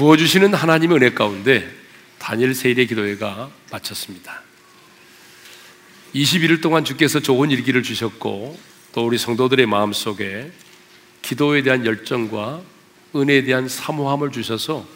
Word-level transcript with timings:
부어주시는 0.00 0.54
하나님의 0.54 0.96
은혜 0.96 1.10
가운데 1.10 1.70
다니엘 2.18 2.54
세일의 2.54 2.86
기도회가 2.86 3.50
마쳤습니다. 3.70 4.40
21일 6.14 6.62
동안 6.62 6.86
주께서 6.86 7.20
좋은 7.20 7.50
일기를 7.50 7.82
주셨고 7.82 8.58
또 8.92 9.06
우리 9.06 9.18
성도들의 9.18 9.66
마음 9.66 9.92
속에 9.92 10.52
기도에 11.20 11.62
대한 11.62 11.84
열정과 11.84 12.62
은혜에 13.14 13.44
대한 13.44 13.68
사모함을 13.68 14.32
주셔서 14.32 14.86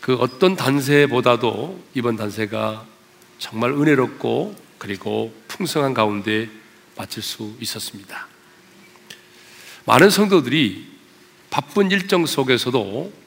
그 0.00 0.14
어떤 0.16 0.56
단세보다도 0.56 1.80
이번 1.94 2.16
단세가 2.16 2.84
정말 3.38 3.70
은혜롭고 3.70 4.56
그리고 4.78 5.32
풍성한 5.46 5.94
가운데 5.94 6.48
마칠 6.96 7.22
수 7.22 7.54
있었습니다. 7.60 8.26
많은 9.84 10.10
성도들이 10.10 10.88
바쁜 11.50 11.92
일정 11.92 12.26
속에서도 12.26 12.80
어, 12.80 13.25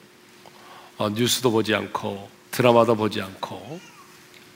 뉴스도 1.08 1.50
보지 1.50 1.74
않고 1.74 2.30
드라마도 2.50 2.94
보지 2.94 3.22
않고 3.22 3.80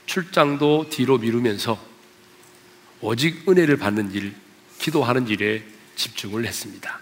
출장도 0.05 0.89
뒤로 0.89 1.17
미루면서 1.17 1.79
오직 3.01 3.49
은혜를 3.49 3.77
받는 3.77 4.11
일, 4.13 4.35
기도하는 4.77 5.27
일에 5.27 5.63
집중을 5.95 6.45
했습니다. 6.45 6.99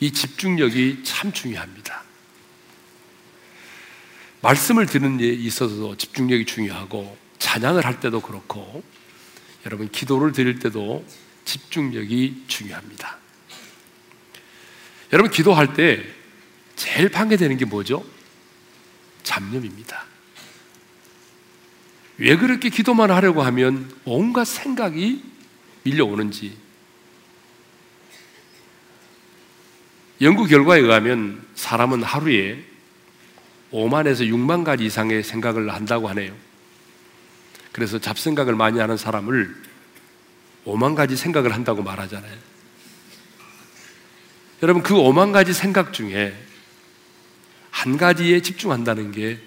이 0.00 0.12
집중력이 0.12 1.02
참 1.04 1.32
중요합니다. 1.32 2.04
말씀을 4.42 4.86
듣는 4.86 5.16
데 5.16 5.26
있어서도 5.26 5.96
집중력이 5.96 6.44
중요하고 6.44 7.16
찬양을 7.38 7.84
할 7.84 8.00
때도 8.00 8.20
그렇고 8.20 8.82
여러분 9.64 9.90
기도를 9.90 10.32
드릴 10.32 10.58
때도 10.58 11.04
집중력이 11.44 12.44
중요합니다. 12.46 13.18
여러분 15.12 15.30
기도할 15.30 15.74
때 15.74 16.04
제일 16.76 17.08
방해되는 17.08 17.56
게 17.56 17.64
뭐죠? 17.64 18.04
잡념입니다. 19.22 20.04
왜 22.18 22.36
그렇게 22.36 22.68
기도만 22.70 23.10
하려고 23.10 23.42
하면 23.42 23.92
온갖 24.04 24.44
생각이 24.44 25.22
밀려오는지 25.82 26.56
연구 30.20 30.46
결과에 30.46 30.80
의하면 30.80 31.44
사람은 31.54 32.02
하루에 32.02 32.64
5만에서 33.72 34.28
6만 34.30 34.64
가지 34.64 34.86
이상의 34.86 35.22
생각을 35.22 35.72
한다고 35.74 36.08
하네요. 36.08 36.34
그래서 37.72 37.98
잡생각을 37.98 38.54
많이 38.54 38.78
하는 38.78 38.96
사람을 38.96 39.54
5만 40.64 40.94
가지 40.94 41.16
생각을 41.16 41.52
한다고 41.52 41.82
말하잖아요. 41.82 42.34
여러분, 44.62 44.82
그 44.82 44.94
5만 44.94 45.32
가지 45.32 45.52
생각 45.52 45.92
중에 45.92 46.34
한 47.76 47.98
가지에 47.98 48.40
집중한다는 48.40 49.12
게 49.12 49.38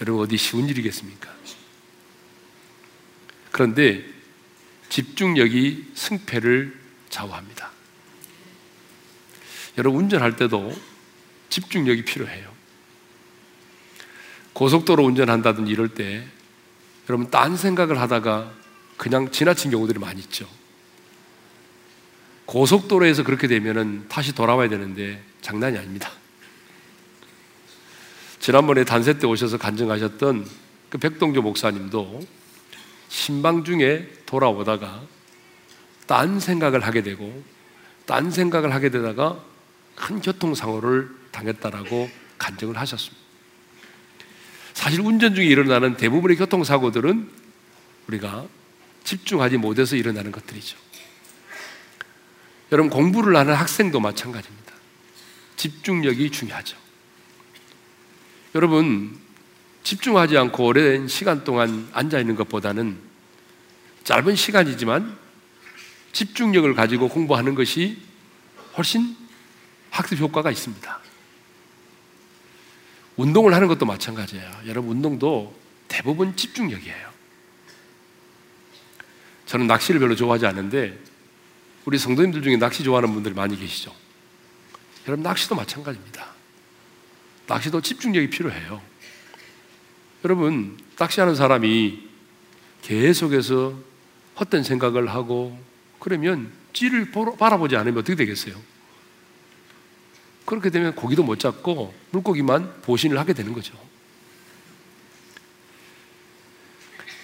여러분 0.00 0.22
어디 0.22 0.36
쉬운 0.36 0.68
일이겠습니까? 0.68 1.28
그런데 3.50 4.04
집중력이 4.88 5.90
승패를 5.96 6.78
좌우합니다. 7.10 7.72
여러분 9.78 10.04
운전할 10.04 10.36
때도 10.36 10.72
집중력이 11.50 12.04
필요해요. 12.04 12.54
고속도로 14.52 15.02
운전한다든지 15.02 15.72
이럴 15.72 15.88
때 15.88 16.24
여러분 17.08 17.32
딴 17.32 17.56
생각을 17.56 18.00
하다가 18.00 18.54
그냥 18.96 19.32
지나친 19.32 19.72
경우들이 19.72 19.98
많이 19.98 20.20
있죠. 20.20 20.48
고속도로에서 22.46 23.24
그렇게 23.24 23.48
되면은 23.48 24.06
다시 24.08 24.36
돌아와야 24.36 24.68
되는데 24.68 25.20
장난이 25.42 25.76
아닙니다. 25.76 26.17
지난번에 28.40 28.84
단세 28.84 29.18
때 29.18 29.26
오셔서 29.26 29.58
간증하셨던 29.58 30.46
그 30.90 30.98
백동조 30.98 31.42
목사님도 31.42 32.26
신방 33.08 33.64
중에 33.64 34.10
돌아오다가 34.26 35.02
딴 36.06 36.40
생각을 36.40 36.86
하게 36.86 37.02
되고 37.02 37.42
딴 38.06 38.30
생각을 38.30 38.72
하게 38.72 38.90
되다가 38.90 39.42
큰 39.94 40.20
교통사고를 40.20 41.10
당했다라고 41.32 42.10
간증을 42.38 42.76
하셨습니다. 42.78 43.28
사실 44.72 45.00
운전 45.00 45.34
중에 45.34 45.44
일어나는 45.44 45.96
대부분의 45.96 46.36
교통사고들은 46.36 47.28
우리가 48.06 48.46
집중하지 49.04 49.56
못해서 49.56 49.96
일어나는 49.96 50.32
것들이죠. 50.32 50.78
여러분, 52.70 52.90
공부를 52.90 53.36
하는 53.36 53.54
학생도 53.54 53.98
마찬가지입니다. 54.00 54.72
집중력이 55.56 56.30
중요하죠. 56.30 56.76
여러분, 58.58 59.16
집중하지 59.84 60.36
않고 60.36 60.66
오랜 60.66 61.06
시간 61.06 61.44
동안 61.44 61.88
앉아 61.92 62.18
있는 62.18 62.34
것보다는 62.34 62.98
짧은 64.02 64.34
시간이지만 64.34 65.16
집중력을 66.12 66.74
가지고 66.74 67.08
공부하는 67.08 67.54
것이 67.54 68.02
훨씬 68.76 69.16
학습 69.90 70.18
효과가 70.18 70.50
있습니다. 70.50 70.98
운동을 73.16 73.54
하는 73.54 73.68
것도 73.68 73.86
마찬가지예요. 73.86 74.50
여러분, 74.66 74.96
운동도 74.96 75.56
대부분 75.86 76.34
집중력이에요. 76.34 77.08
저는 79.46 79.68
낚시를 79.68 80.00
별로 80.00 80.16
좋아하지 80.16 80.46
않는데 80.46 80.98
우리 81.84 81.96
성도님들 81.96 82.42
중에 82.42 82.56
낚시 82.56 82.82
좋아하는 82.82 83.14
분들이 83.14 83.34
많이 83.34 83.56
계시죠. 83.56 83.94
여러분, 85.06 85.22
낚시도 85.22 85.54
마찬가지입니다. 85.54 86.37
낚시도 87.48 87.80
집중력이 87.80 88.30
필요해요. 88.30 88.80
여러분, 90.24 90.78
낚시하는 90.98 91.34
사람이 91.34 92.06
계속해서 92.82 93.74
헛된 94.38 94.62
생각을 94.62 95.08
하고 95.08 95.58
그러면 95.98 96.52
찌를 96.72 97.10
바라보지 97.10 97.76
않으면 97.76 97.98
어떻게 97.98 98.14
되겠어요? 98.14 98.54
그렇게 100.44 100.70
되면 100.70 100.94
고기도 100.94 101.22
못 101.22 101.38
잡고 101.38 101.92
물고기만 102.10 102.82
보신을 102.82 103.18
하게 103.18 103.32
되는 103.32 103.52
거죠. 103.52 103.74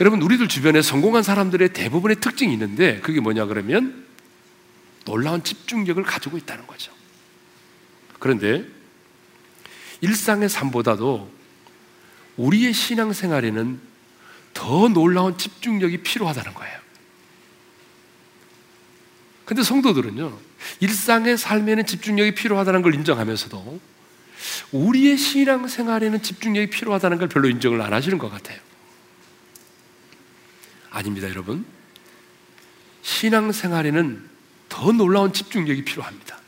여러분, 0.01 0.21
우리들 0.23 0.49
주변에 0.49 0.83
성공한 0.83 1.23
사람들의 1.23 1.73
대부분의 1.73 2.17
특징이 2.17 2.53
있는데 2.55 3.01
그게 3.01 3.21
뭐냐 3.21 3.47
그러면 3.47 4.07
놀라운 5.05 5.45
집중력을 5.45 6.03
가지고 6.03 6.37
있다는 6.37 6.67
거죠. 6.67 6.93
그런데 8.19 8.67
일상의 10.01 10.49
삶보다도 10.49 11.31
우리의 12.37 12.73
신앙생활에는 12.73 13.81
더 14.53 14.89
놀라운 14.89 15.37
집중력이 15.37 15.99
필요하다는 15.99 16.55
거예요. 16.55 16.79
근데 19.45 19.63
성도들은요, 19.63 20.39
일상의 20.81 21.37
삶에는 21.37 21.87
집중력이 21.87 22.35
필요하다는 22.35 22.83
걸 22.83 22.95
인정하면서도 22.95 23.81
우리의 24.73 25.19
신앙 25.19 25.69
생활에는 25.69 26.23
집중력이 26.23 26.71
필요하다는 26.71 27.19
걸 27.19 27.29
별로 27.29 27.49
인정을 27.49 27.81
안 27.81 27.93
하시는 27.93 28.19
것 28.19 28.31
같아요. 28.31 28.59
아닙니다, 30.91 31.29
여러분. 31.29 31.67
신앙 33.03 33.53
생활에는 33.53 34.31
더 34.69 34.93
놀라운 34.93 35.33
집중력이 35.33 35.85
필요합니다. 35.85 36.39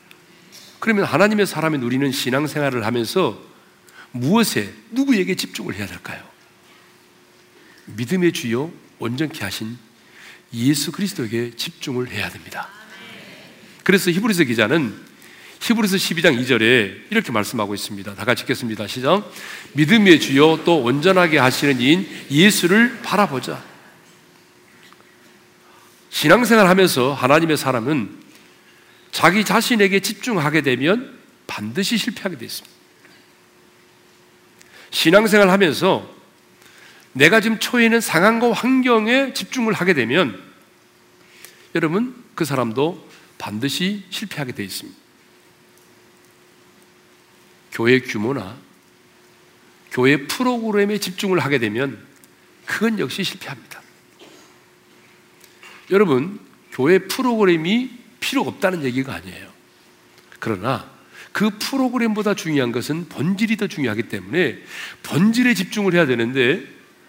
그러면 0.79 1.05
하나님의 1.05 1.47
사람인 1.47 1.81
우리는 1.81 2.11
신앙 2.11 2.47
생활을 2.47 2.85
하면서 2.85 3.41
무엇에, 4.11 4.73
누구에게 4.91 5.35
집중을 5.35 5.75
해야 5.75 5.85
될까요? 5.85 6.23
믿음의 7.85 8.33
주요 8.33 8.71
온전케 8.99 9.43
하신 9.43 9.77
예수 10.53 10.91
그리스도에게 10.91 11.51
집중을 11.55 12.09
해야 12.09 12.29
됩니다. 12.29 12.69
그래서 13.83 14.11
히브리서 14.11 14.43
기자는 14.45 15.07
히브리서 15.59 15.95
12장 15.95 16.39
2절에 16.39 17.11
이렇게 17.11 17.31
말씀하고 17.31 17.73
있습니다. 17.73 18.15
다 18.15 18.25
같이 18.25 18.43
읽겠습니다. 18.43 18.87
시작. 18.87 19.31
믿음의 19.73 20.19
주요 20.19 20.63
또 20.63 20.83
온전하게 20.83 21.37
하시는 21.39 21.79
이인 21.79 22.07
예수를 22.29 22.99
바라보자. 23.01 23.63
신앙생활 26.09 26.67
하면서 26.67 27.13
하나님의 27.13 27.57
사람은 27.57 28.26
자기 29.17 29.43
자신에게 29.43 29.99
집중하게 30.01 30.61
되면 30.61 31.17
반드시 31.47 31.97
실패하게 31.97 32.37
되어 32.37 32.45
있습니다. 32.45 32.77
신앙생활 34.91 35.49
하면서 35.49 36.07
내가 37.13 37.41
지금 37.41 37.57
처해 37.59 37.85
있는 37.85 37.99
상황과 37.99 38.53
환경에 38.53 39.33
집중을 39.33 39.73
하게 39.73 39.95
되면 39.95 40.39
여러분 41.73 42.23
그 42.35 42.45
사람도 42.45 43.09
반드시 43.39 44.03
실패하게 44.11 44.51
되어 44.51 44.63
있습니다. 44.67 44.99
교회 47.71 47.99
규모나 48.01 48.55
교회 49.89 50.27
프로그램에 50.27 50.99
집중을 50.99 51.39
하게 51.39 51.57
되면 51.57 52.05
그건 52.67 52.99
역시 52.99 53.23
실패합니다. 53.23 53.81
여러분, 55.89 56.39
교회 56.71 56.99
프로그램이 56.99 58.05
필요 58.19 58.41
없다는 58.41 58.83
얘기가 58.83 59.13
아니에요. 59.13 59.47
그러나 60.39 60.89
그 61.31 61.51
프로그램보다 61.59 62.33
중요한 62.33 62.71
것은 62.71 63.09
본질이 63.09 63.57
더 63.57 63.67
중요하기 63.67 64.03
때문에 64.09 64.57
본질에 65.03 65.53
집중을 65.53 65.93
해야 65.93 66.05
되는데 66.05 66.63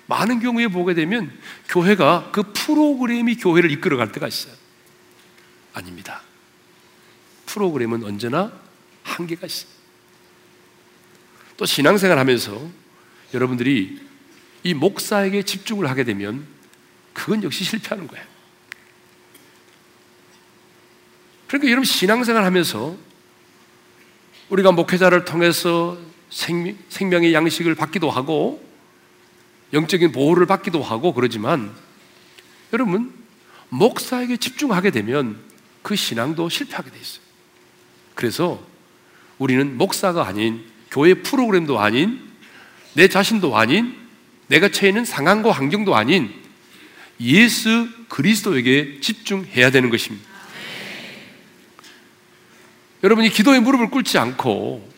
많은 0.07 0.41
경우에 0.41 0.69
보게 0.69 0.95
되면 0.95 1.31
교회가 1.69 2.31
그 2.33 2.53
프로그램이 2.53 3.37
교회를 3.37 3.71
이끌어갈 3.71 4.13
때가 4.13 4.27
있어요. 4.27 4.55
아닙니다. 5.75 6.23
프로그램은 7.47 8.05
언제나 8.05 8.53
한계가 9.03 9.47
있어요. 9.47 9.71
또 11.57 11.67
신앙생활 11.67 12.19
하면서 12.19 12.71
여러분들이 13.35 14.01
이 14.63 14.75
목사에게 14.75 15.43
집중을 15.43 15.89
하게 15.89 16.05
되면 16.05 16.47
그건 17.13 17.43
역시 17.43 17.65
실패하는 17.65 18.07
거예요. 18.07 18.25
그러니까 21.49 21.71
여러분 21.71 21.85
신앙생활 21.85 22.45
하면서 22.45 22.97
우리가 24.51 24.71
목회자를 24.73 25.25
통해서 25.25 25.99
생명, 26.31 26.77
생명의 26.89 27.35
양식을 27.35 27.75
받기도 27.75 28.11
하고 28.11 28.63
영적인 29.73 30.13
보호를 30.13 30.47
받기도 30.47 30.83
하고 30.83 31.13
그러지만 31.13 31.75
여러분 32.73 33.13
목사에게 33.71 34.37
집중하게 34.37 34.91
되면 34.91 35.39
그 35.83 35.97
신앙도 35.97 36.49
실패하게 36.49 36.91
돼 36.91 36.99
있어요. 37.01 37.23
그래서 38.15 38.63
우리는 39.39 39.77
목사가 39.77 40.27
아닌 40.27 40.65
교회 40.91 41.15
프로그램도 41.15 41.79
아닌 41.79 42.21
내 42.95 43.09
자신도 43.09 43.57
아닌 43.57 43.95
내가 44.49 44.69
처해 44.69 44.89
있는 44.89 45.05
상황과 45.05 45.53
환경도 45.53 45.95
아닌 45.95 46.31
예수 47.21 47.89
그리스도에게 48.09 49.01
집중해야 49.01 49.71
되는 49.71 49.91
것입니다. 49.91 50.27
여러분이 53.03 53.31
기도에 53.31 53.61
무릎을 53.61 53.91
꿇지 53.91 54.19
않고 54.19 54.89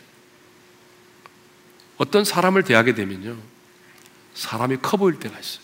어떤 1.97 2.25
사람을 2.25 2.63
대하게 2.63 2.95
되면요. 2.95 3.37
사람이 4.33 4.77
커 4.81 4.97
보일 4.97 5.19
때가 5.19 5.37
있어요. 5.37 5.63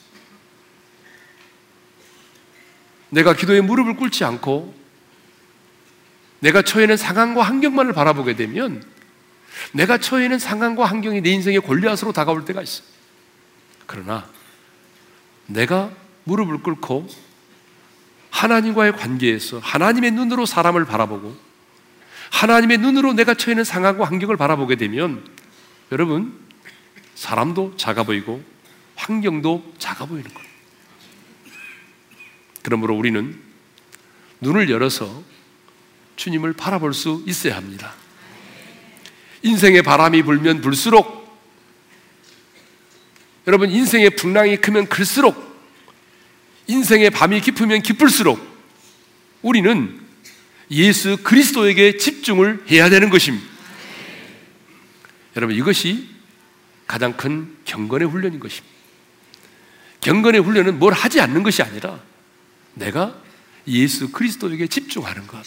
내가 3.10 3.34
기도에 3.34 3.62
무릎을 3.62 3.96
꿇지 3.96 4.24
않고 4.24 4.76
내가 6.40 6.62
처해 6.62 6.84
있는 6.84 6.98
상황과 6.98 7.42
환경만을 7.42 7.94
바라보게 7.94 8.36
되면 8.36 8.84
내가 9.72 9.98
처해 9.98 10.26
있는 10.26 10.38
상황과 10.38 10.86
환경이 10.86 11.22
내 11.22 11.32
인생의 11.32 11.62
골리앗으로 11.62 12.12
다가올 12.12 12.46
때가 12.46 12.62
있어. 12.62 12.84
그러나 13.88 14.30
내가 15.48 15.90
무릎을 16.26 16.62
꿇고 16.62 17.08
하나님과의 18.30 18.92
관계에서 18.98 19.60
하나님의 19.60 20.12
눈으로 20.12 20.46
사람을 20.46 20.86
바라보고 20.86 21.47
하나님의 22.32 22.78
눈으로 22.80 23.14
내가 23.14 23.34
처해 23.34 23.54
있는 23.54 23.64
상황과 23.64 24.06
환경을 24.06 24.38
바라보게 24.38 24.76
되면 24.76 25.26
여러분 25.92 26.38
사람도 27.16 27.76
작아 27.78 28.04
보이고 28.04 28.44
환경도 28.96 29.74
작아 29.80 30.06
보이는 30.06 30.32
거예요. 30.32 30.48
그러므로 32.64 32.96
우리는 32.96 33.40
눈을 34.42 34.70
열어서 34.70 35.24
주님을 36.16 36.54
바라볼 36.54 36.94
수 36.94 37.24
있어야 37.26 37.56
합니다. 37.56 37.94
인생의 39.44 39.84
바람이 39.84 40.24
불면 40.24 40.62
불수록 40.62 41.18
여러분 43.46 43.72
인생의 43.72 44.12
풍랑이 44.12 44.58
크면 44.58 44.88
클수록 44.88 45.48
인생의 46.68 47.12
밤이 47.12 47.40
깊으면 47.40 47.82
깊을수록 47.82 48.46
우리는 49.42 50.07
예수 50.72 51.18
그리스도에게 51.24 51.98
집중을 51.98 52.66
해야 52.70 52.90
되는 52.90 53.10
것입니다. 53.10 53.46
여러분 55.36 55.56
이것이 55.56 56.10
가장 56.88 57.16
큰 57.16 57.56
경건의 57.66 58.08
훈련인 58.08 58.40
것입니다. 58.40 58.76
경건의 60.02 60.42
훈련은 60.42 60.80
뭘 60.80 60.94
하지 60.94 61.20
않는 61.22 61.44
것이 61.44 61.62
아니라 61.62 62.00
내가 62.74 63.22
예수 63.68 64.12
그리스도에게 64.12 64.68
집중하는 64.68 65.28
것. 65.28 65.46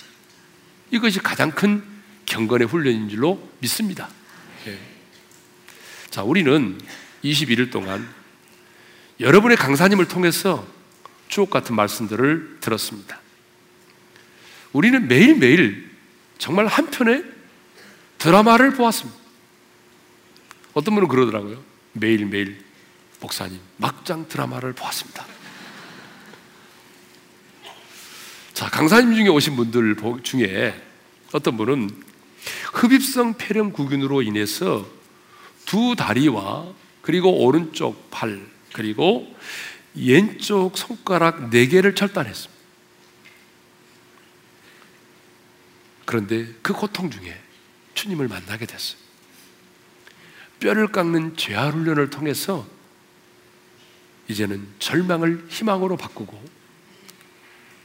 이것이 0.91 1.21
가장 1.21 1.51
큰 1.51 1.83
경건의 2.27 2.69
훈련인 2.69 3.09
줄로 3.09 3.49
믿습니다. 3.61 4.09
네. 4.65 4.79
자, 6.11 6.23
우리는 6.23 6.79
21일 7.25 7.71
동안 7.71 8.09
여러분의 9.21 9.57
강사님을 9.57 10.09
통해서 10.09 10.67
주옥 11.29 11.51
같은 11.51 11.77
말씀들을 11.77 12.59
들었습니다. 12.61 13.20
우리는 14.73 15.09
매일매일 15.09 15.91
정말 16.39 16.67
한 16.67 16.91
편의 16.91 17.25
드라마를 18.19 18.75
보았습니다. 18.75 19.19
어떤 20.75 20.95
분은 20.95 21.09
그러더라고요. 21.09 21.63
매일매일 21.93 22.65
목사님, 23.21 23.59
막장 23.77 24.29
드라마를 24.29 24.73
보았습니다. 24.73 25.27
자, 28.55 28.69
강사님 28.69 29.15
중에 29.15 29.29
오신 29.29 29.57
분들 29.57 29.97
중에 30.23 30.81
어떤 31.33 31.57
분은 31.57 31.91
흡입성 32.75 33.35
폐렴 33.35 33.73
구균으로 33.73 34.23
인해서 34.23 34.87
두 35.67 35.95
다리와 35.97 36.67
그리고 37.03 37.45
오른쪽 37.45 38.11
팔 38.11 38.41
그리고 38.73 39.35
왼쪽 39.95 40.77
손가락 40.77 41.51
네 41.51 41.67
개를 41.67 41.95
절단했습니다. 41.95 42.60
그런데 46.11 46.45
그 46.61 46.73
고통 46.73 47.09
중에 47.09 47.41
주님을 47.95 48.27
만나게 48.27 48.67
됐어요. 48.67 48.99
뼈를 50.59 50.89
깎는 50.91 51.37
재활 51.37 51.73
훈련을 51.73 52.11
통해서 52.11 52.67
이제는 54.27 54.67
절망을 54.81 55.47
희망으로 55.49 55.97
바꾸고 55.97 56.43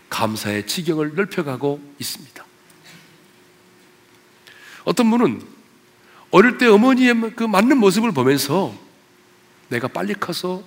감사의 0.09 0.65
지경을 0.65 1.13
넓혀가고 1.13 1.79
있습니다. 1.99 2.43
어떤 4.85 5.11
분은 5.11 5.45
어릴 6.31 6.57
때 6.57 6.65
어머니의 6.65 7.35
그 7.35 7.43
맞는 7.43 7.77
모습을 7.77 8.11
보면서 8.11 8.75
내가 9.69 9.87
빨리 9.87 10.15
커서 10.15 10.63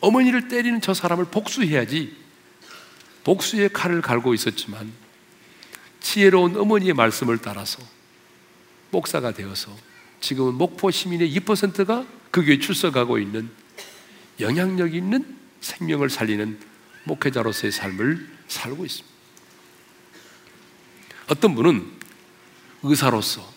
어머니를 0.00 0.48
때리는 0.48 0.80
저 0.80 0.94
사람을 0.94 1.26
복수해야지 1.26 2.16
복수의 3.24 3.74
칼을 3.74 4.00
갈고 4.00 4.32
있었지만 4.32 5.03
지혜로운 6.04 6.54
어머니의 6.54 6.92
말씀을 6.92 7.38
따라서 7.38 7.82
목사가 8.90 9.32
되어서 9.32 9.74
지금은 10.20 10.54
목포 10.54 10.90
시민의 10.90 11.34
2%가 11.40 12.06
그 12.30 12.44
교회 12.44 12.58
출석하고 12.58 13.18
있는 13.18 13.50
영향력 14.38 14.94
있는 14.94 15.38
생명을 15.62 16.10
살리는 16.10 16.60
목회자로서의 17.04 17.72
삶을 17.72 18.28
살고 18.48 18.84
있습니다. 18.84 19.14
어떤 21.30 21.54
분은 21.54 21.90
의사로서 22.82 23.50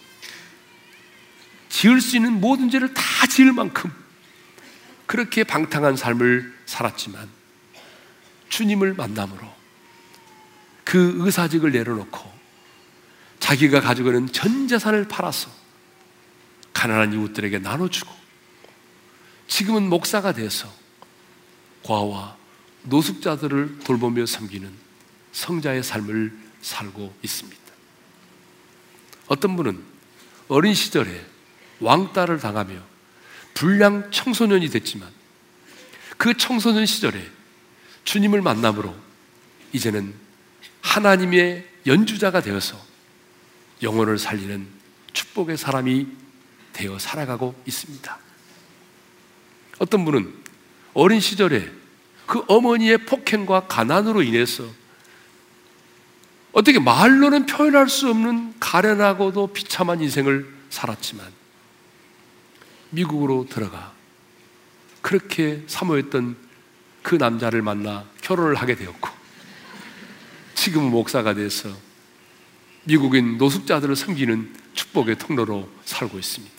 지을 1.67 1.99
수 1.99 2.15
있는 2.15 2.39
모든 2.39 2.69
죄를 2.69 2.93
다 2.93 3.27
지을 3.27 3.51
만큼 3.51 3.91
그렇게 5.05 5.43
방탕한 5.43 5.97
삶을 5.97 6.57
살았지만 6.65 7.27
주님을 8.47 8.93
만남으로 8.93 9.53
그 10.85 11.15
의사직을 11.17 11.73
내려놓고 11.73 12.26
자기가 13.39 13.82
가지고 13.82 14.10
있는 14.10 14.32
전 14.32 14.67
재산을 14.67 15.08
팔아서 15.08 15.50
가난한 16.74 17.13
이웃들에게 17.13 17.60
나눠주고 17.60 18.12
지금은 19.48 19.89
목사가 19.89 20.34
돼서 20.34 20.72
과와 21.84 22.36
노숙자들을 22.84 23.79
돌보며 23.79 24.25
섬기는 24.25 24.72
성자의 25.32 25.84
삶을 25.84 26.38
살고 26.62 27.13
있습니다. 27.22 27.62
어떤 29.27 29.56
분은 29.56 29.84
어린 30.48 30.74
시절에 30.74 31.25
왕따를 31.79 32.39
당하며 32.39 32.75
불량 33.53 34.12
청소년이 34.12 34.70
됐지만 34.70 35.10
그 36.17 36.36
청소년 36.36 36.86
시절에 36.86 37.29
주님을 38.03 38.41
만남으로 38.41 38.96
이제는 39.74 40.13
하나님의 40.82 41.67
연주자가 41.86 42.41
되어서 42.41 42.87
영혼을 43.81 44.17
살리는 44.17 44.67
축복의 45.13 45.57
사람이 45.57 46.07
되어 46.74 47.00
살아가고 47.00 47.55
있습니다. 47.65 48.17
어떤 49.79 50.05
분은 50.05 50.34
어린 50.93 51.19
시절에 51.19 51.72
그 52.25 52.43
어머니의 52.48 53.05
폭행과 53.05 53.67
가난으로 53.67 54.22
인해서 54.22 54.65
어떻게 56.51 56.79
말로는 56.79 57.46
표현할 57.46 57.88
수 57.88 58.10
없는 58.10 58.55
가련하고도 58.60 59.53
비참한 59.53 60.01
인생을 60.01 60.51
살았지만 60.69 61.25
미국으로 62.89 63.46
들어가 63.50 63.93
그렇게 65.01 65.63
사모했던 65.67 66.36
그 67.03 67.15
남자를 67.15 67.62
만나 67.62 68.05
결혼을 68.22 68.55
하게 68.55 68.75
되었고 68.75 69.10
지금은 70.55 70.91
목사가 70.91 71.34
돼서 71.34 71.69
미국인 72.88 73.38
노숙자들을 73.38 73.96
섬기는 73.98 74.56
축복의 74.74 75.17
통로로 75.17 75.70
살고 75.84 76.17
있습니다. 76.17 76.56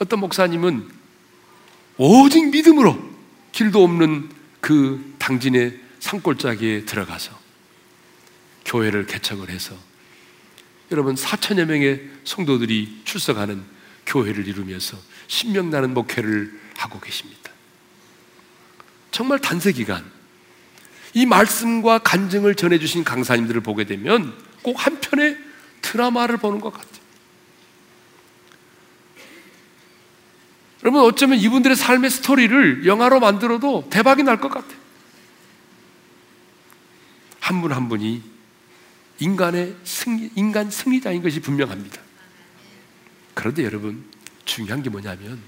어떤 0.00 0.20
목사님은 0.20 0.88
오직 1.98 2.50
믿음으로 2.50 2.98
길도 3.52 3.84
없는 3.84 4.30
그 4.60 5.14
당진의 5.18 5.78
산골짜기에 6.00 6.86
들어가서 6.86 7.38
교회를 8.64 9.06
개척을 9.06 9.50
해서 9.50 9.76
여러분 10.90 11.14
4천여 11.14 11.66
명의 11.66 12.02
성도들이 12.24 13.02
출석하는 13.04 13.62
교회를 14.06 14.48
이루면서 14.48 14.96
신명나는 15.28 15.92
목회를 15.92 16.58
하고 16.76 16.98
계십니다. 17.00 17.50
정말 19.10 19.38
단세 19.38 19.72
기간 19.72 20.04
이 21.12 21.24
말씀과 21.26 21.98
간증을 22.00 22.54
전해주신 22.54 23.04
강사님들을 23.04 23.62
보게 23.62 23.84
되면 23.84 24.45
꼭 24.66 24.84
한편의 24.84 25.38
드라마를 25.80 26.38
보는 26.38 26.58
것 26.58 26.72
같아요. 26.72 27.06
여러분 30.82 31.02
어쩌면 31.02 31.38
이분들의 31.38 31.76
삶의 31.76 32.10
스토리를 32.10 32.84
영화로 32.84 33.20
만들어도 33.20 33.86
대박이 33.90 34.24
날 34.24 34.40
것 34.40 34.48
같아요. 34.48 34.76
한 37.38 37.60
분한 37.60 37.76
한 37.76 37.88
분이 37.88 38.24
인간의 39.20 39.76
승리, 39.84 40.32
인간 40.34 40.68
승리자인 40.68 41.22
것이 41.22 41.38
분명합니다. 41.38 42.00
그런데 43.34 43.62
여러분 43.62 44.04
중요한 44.46 44.82
게 44.82 44.90
뭐냐면 44.90 45.40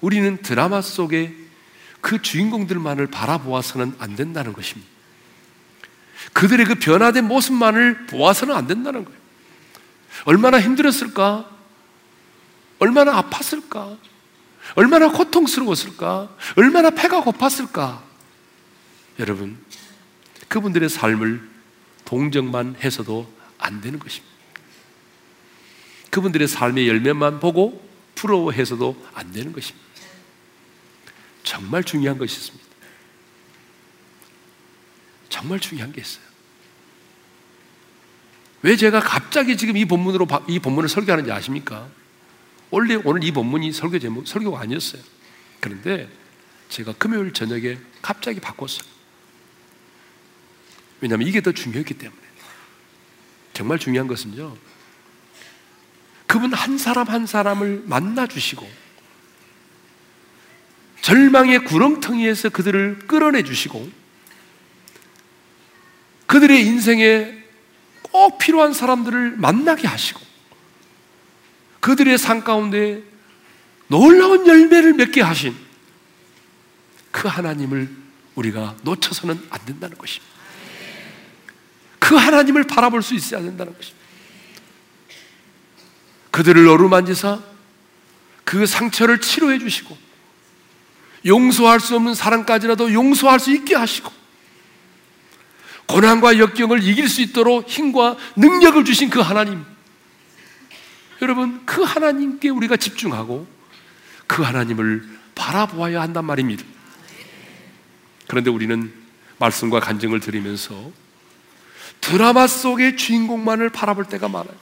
우리는 0.00 0.40
드라마 0.40 0.82
속에 0.82 1.34
그 2.00 2.22
주인공들만을 2.22 3.08
바라보아서는 3.08 3.96
안 3.98 4.14
된다는 4.14 4.52
것입니다. 4.52 4.91
그들의 6.32 6.66
그 6.66 6.74
변화된 6.76 7.26
모습만을 7.26 8.06
보아서는 8.06 8.54
안 8.54 8.66
된다는 8.66 9.04
거예요. 9.04 9.18
얼마나 10.24 10.60
힘들었을까? 10.60 11.50
얼마나 12.78 13.20
아팠을까? 13.22 13.98
얼마나 14.74 15.10
고통스러웠을까? 15.10 16.36
얼마나 16.56 16.90
배가 16.90 17.22
고팠을까? 17.22 18.00
여러분, 19.18 19.58
그분들의 20.48 20.88
삶을 20.88 21.48
동정만 22.04 22.76
해서도 22.82 23.32
안 23.58 23.80
되는 23.80 23.98
것입니다. 23.98 24.32
그분들의 26.10 26.46
삶의 26.46 26.88
열매만 26.88 27.40
보고 27.40 27.88
부러워해서도 28.14 29.06
안 29.14 29.32
되는 29.32 29.52
것입니다. 29.52 29.86
정말 31.42 31.82
중요한 31.82 32.18
것이 32.18 32.36
있습니다. 32.38 32.71
정말 35.32 35.58
중요한 35.58 35.90
게 35.92 36.02
있어요. 36.02 36.22
왜 38.60 38.76
제가 38.76 39.00
갑자기 39.00 39.56
지금 39.56 39.78
이 39.78 39.86
본문으로 39.86 40.28
이 40.46 40.58
본문을 40.58 40.90
설교하는지 40.90 41.32
아십니까? 41.32 41.88
원래 42.70 42.96
오늘 43.02 43.24
이 43.24 43.32
본문이 43.32 43.72
설교 43.72 43.98
제목 43.98 44.28
설교가 44.28 44.60
아니었어요. 44.60 45.02
그런데 45.58 46.06
제가 46.68 46.92
금요일 46.92 47.32
저녁에 47.32 47.78
갑자기 48.02 48.40
바꿨어요. 48.40 48.86
왜냐하면 51.00 51.26
이게 51.26 51.40
더 51.40 51.50
중요했기 51.50 51.94
때문에. 51.94 52.20
정말 53.54 53.78
중요한 53.78 54.06
것은요. 54.08 54.54
그분 56.26 56.52
한 56.52 56.76
사람 56.76 57.08
한 57.08 57.26
사람을 57.26 57.84
만나 57.86 58.26
주시고 58.26 58.70
절망의 61.00 61.64
구렁텅이에서 61.64 62.50
그들을 62.50 63.06
끌어내 63.06 63.42
주시고 63.42 64.01
그들의 66.32 66.64
인생에 66.64 67.30
꼭 68.00 68.38
필요한 68.38 68.72
사람들을 68.72 69.36
만나게 69.36 69.86
하시고 69.86 70.18
그들의 71.80 72.16
삶 72.16 72.42
가운데 72.42 73.02
놀라운 73.86 74.46
열매를 74.46 74.94
맺게 74.94 75.20
하신 75.20 75.54
그 77.10 77.28
하나님을 77.28 77.94
우리가 78.34 78.76
놓쳐서는 78.80 79.46
안 79.50 79.66
된다는 79.66 79.98
것입니다. 79.98 80.34
그 81.98 82.14
하나님을 82.14 82.64
바라볼 82.64 83.02
수 83.02 83.14
있어야 83.14 83.42
된다는 83.42 83.76
것입니다. 83.76 84.02
그들을 86.30 86.66
어루만지사 86.66 87.40
그 88.44 88.64
상처를 88.64 89.20
치료해 89.20 89.58
주시고 89.58 89.98
용서할 91.26 91.78
수 91.78 91.94
없는 91.94 92.14
사랑까지라도 92.14 92.94
용서할 92.94 93.38
수 93.38 93.50
있게 93.50 93.74
하시고 93.74 94.21
고난과 95.92 96.38
역경을 96.38 96.82
이길 96.82 97.06
수 97.06 97.20
있도록 97.20 97.68
힘과 97.68 98.16
능력을 98.36 98.82
주신 98.84 99.10
그 99.10 99.20
하나님. 99.20 99.62
여러분, 101.20 101.64
그 101.66 101.82
하나님께 101.82 102.48
우리가 102.48 102.76
집중하고 102.76 103.46
그 104.26 104.42
하나님을 104.42 105.06
바라보아야 105.34 106.00
한단 106.00 106.24
말입니다. 106.24 106.64
그런데 108.26 108.48
우리는 108.48 108.90
말씀과 109.36 109.80
간증을 109.80 110.20
들으면서 110.20 110.90
드라마 112.00 112.46
속의 112.46 112.96
주인공만을 112.96 113.68
바라볼 113.68 114.06
때가 114.06 114.28
많아요. 114.28 114.54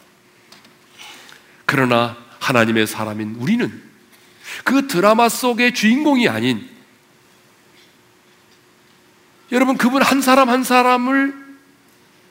그러나 1.64 2.16
하나님의 2.40 2.88
사람인 2.88 3.37
우리는 3.38 3.82
그 4.64 4.88
드라마 4.88 5.28
속의 5.28 5.75
주인공이 5.75 6.28
아닌 6.28 6.68
여러분 9.52 9.76
그분 9.76 10.02
한 10.02 10.21
사람 10.21 10.49
한 10.49 10.62
사람을 10.62 11.35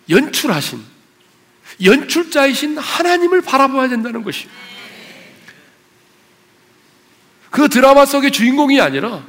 연출하신 0.10 0.84
연출자이신 1.84 2.78
하나님을 2.78 3.42
바라봐야 3.42 3.90
된다는 3.90 4.24
것이에요. 4.24 4.50
그 7.50 7.70
드라마 7.70 8.06
속의 8.06 8.32
주인공이 8.32 8.80
아니라 8.80 9.26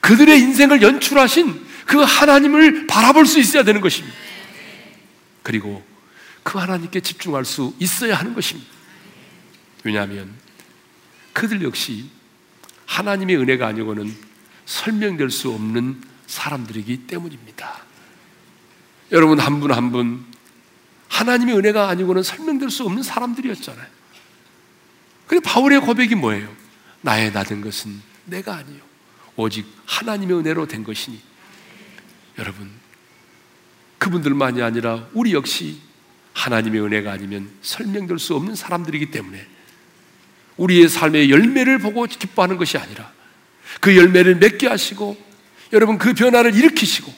그들의 0.00 0.40
인생을 0.40 0.82
연출하신 0.82 1.66
그 1.86 1.98
하나님을 1.98 2.86
바라볼 2.86 3.26
수 3.26 3.38
있어야 3.38 3.62
되는 3.62 3.80
것입니다. 3.80 4.16
그리고 5.42 5.84
그 6.42 6.58
하나님께 6.58 7.00
집중할 7.00 7.44
수 7.44 7.74
있어야 7.78 8.16
하는 8.16 8.34
것입니다. 8.34 8.70
왜냐하면 9.84 10.32
그들 11.32 11.62
역시 11.62 12.08
하나님의 12.86 13.36
은혜가 13.36 13.66
아니고는 13.66 14.14
설명될 14.66 15.30
수 15.30 15.50
없는 15.50 16.11
사람들이기 16.32 17.06
때문입니다. 17.06 17.82
여러분 19.12 19.38
한 19.38 19.60
분 19.60 19.70
한 19.72 19.92
분 19.92 20.24
하나님의 21.08 21.56
은혜가 21.58 21.88
아니고는 21.90 22.22
설명될 22.22 22.70
수 22.70 22.84
없는 22.84 23.02
사람들이었잖아요. 23.02 23.86
근데 25.26 25.46
바울의 25.46 25.80
고백이 25.80 26.14
뭐예요? 26.14 26.48
나의 27.02 27.32
나된 27.32 27.60
것은 27.60 28.00
내가 28.24 28.54
아니요. 28.56 28.80
오직 29.36 29.66
하나님의 29.84 30.38
은혜로 30.38 30.68
된 30.68 30.84
것이니. 30.84 31.20
여러분, 32.38 32.70
그분들만이 33.98 34.62
아니라 34.62 35.06
우리 35.12 35.34
역시 35.34 35.80
하나님의 36.32 36.80
은혜가 36.80 37.12
아니면 37.12 37.50
설명될 37.60 38.18
수 38.18 38.34
없는 38.34 38.54
사람들이기 38.54 39.10
때문에 39.10 39.46
우리의 40.56 40.88
삶의 40.88 41.30
열매를 41.30 41.78
보고 41.78 42.06
기뻐하는 42.06 42.56
것이 42.56 42.78
아니라 42.78 43.12
그 43.82 43.96
열매를 43.96 44.36
맺게 44.36 44.66
하시고 44.66 45.31
여러분 45.72 45.98
그 45.98 46.12
변화를 46.12 46.54
일으키시고 46.54 47.12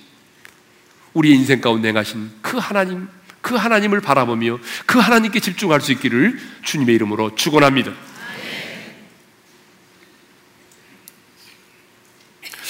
우리의 1.14 1.36
인생 1.36 1.60
가운데 1.60 1.88
행하신 1.88 2.30
그 2.40 2.56
하나님 2.58 3.08
그 3.40 3.54
하나님을 3.54 4.00
바라보며 4.00 4.58
그 4.86 4.98
하나님께 4.98 5.40
집중할 5.40 5.80
수 5.80 5.92
있기를 5.92 6.40
주님의 6.62 6.94
이름으로 6.94 7.34
축원합니다. 7.34 7.92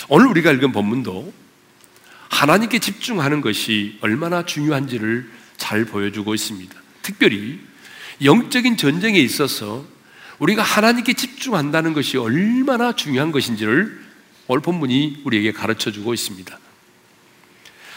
오늘 0.09 0.26
우리가 0.26 0.50
읽은 0.53 0.73
본문도 0.73 1.33
하나님께 2.29 2.81
집중하는 2.81 3.41
것이 3.41 3.99
얼마나 4.00 4.45
중요한지를 4.45 5.31
잘 5.57 5.85
보여주고 5.85 6.35
있습니다. 6.35 6.75
특별히 7.03 7.61
영적인 8.23 8.76
전쟁에 8.76 9.19
있어서 9.21 9.85
우리가 10.41 10.62
하나님께 10.62 11.12
집중한다는 11.12 11.93
것이 11.93 12.17
얼마나 12.19 12.95
중요한 12.95 13.31
것인지를 13.31 14.03
오늘 14.46 14.60
본문이 14.62 15.22
우리에게 15.24 15.52
가르쳐 15.52 15.90
주고 15.90 16.12
있습니다. 16.12 16.58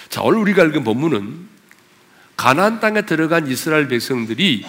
자, 0.09 0.21
오늘 0.21 0.39
우리가 0.39 0.63
읽은 0.63 0.83
본문은 0.83 1.47
가나안 2.37 2.79
땅에 2.79 3.01
들어간 3.01 3.47
이스라엘 3.47 3.87
백성들이 3.87 4.65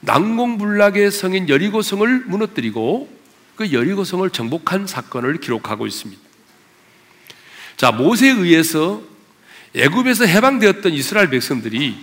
난공불락의 0.00 1.10
성인 1.10 1.48
여리고성을 1.48 2.24
무너뜨리고 2.26 3.20
그 3.56 3.72
여리고성을 3.72 4.28
정복한 4.30 4.86
사건을 4.86 5.40
기록하고 5.40 5.86
있습니다. 5.86 6.22
자, 7.76 7.92
모세에 7.92 8.30
의해서 8.30 9.02
애굽에서 9.74 10.24
해방되었던 10.24 10.92
이스라엘 10.92 11.28
백성들이 11.28 11.96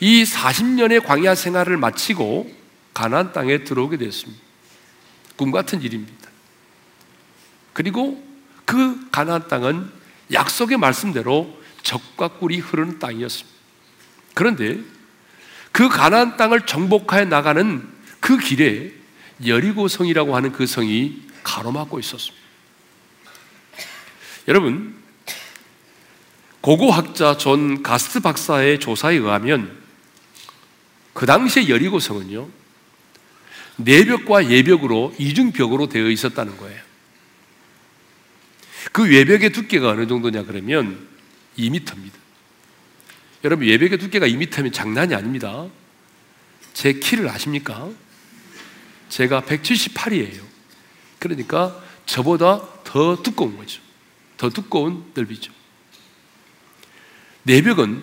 이 0.00 0.24
40년의 0.24 1.04
광야 1.04 1.34
생활을 1.34 1.76
마치고 1.76 2.52
가나안 2.94 3.32
땅에 3.32 3.64
들어오게 3.64 3.96
됐습니다. 3.98 4.40
꿈 5.36 5.50
같은 5.50 5.82
일입니다. 5.82 6.21
그리고 7.72 8.22
그 8.64 9.10
가나안 9.10 9.48
땅은 9.48 9.90
약속의 10.32 10.78
말씀대로 10.78 11.58
적과 11.82 12.28
꿀이 12.28 12.58
흐르는 12.58 12.98
땅이었습니다. 12.98 13.58
그런데 14.34 14.78
그 15.72 15.88
가나안 15.88 16.36
땅을 16.36 16.66
정복하여 16.66 17.24
나가는 17.24 17.88
그 18.20 18.38
길에 18.38 18.92
여리고 19.46 19.88
성이라고 19.88 20.36
하는 20.36 20.52
그 20.52 20.66
성이 20.66 21.22
가로막고 21.42 21.98
있었습니다. 21.98 22.42
여러분, 24.48 24.94
고고학자 26.60 27.38
존 27.38 27.82
가스트 27.82 28.20
박사의 28.20 28.78
조사에 28.78 29.16
의하면 29.16 29.76
그 31.12 31.26
당시에 31.26 31.68
여리고성은요, 31.68 32.48
내벽과 33.76 34.50
외벽으로 34.50 35.14
이중벽으로 35.18 35.88
되어 35.88 36.08
있었다는 36.08 36.56
거예요. 36.56 36.91
그 38.90 39.08
외벽의 39.08 39.50
두께가 39.50 39.90
어느 39.90 40.06
정도냐 40.06 40.44
그러면 40.44 41.06
2m입니다. 41.56 42.10
여러분, 43.44 43.66
외벽의 43.66 43.98
두께가 43.98 44.26
2m면 44.26 44.72
장난이 44.72 45.14
아닙니다. 45.14 45.66
제 46.72 46.92
키를 46.94 47.28
아십니까? 47.28 47.90
제가 49.08 49.42
178이에요. 49.42 50.42
그러니까 51.18 51.80
저보다 52.06 52.62
더 52.84 53.22
두꺼운 53.22 53.56
거죠. 53.56 53.80
더 54.36 54.48
두꺼운 54.50 55.04
넓이죠. 55.14 55.52
내벽은 57.44 58.02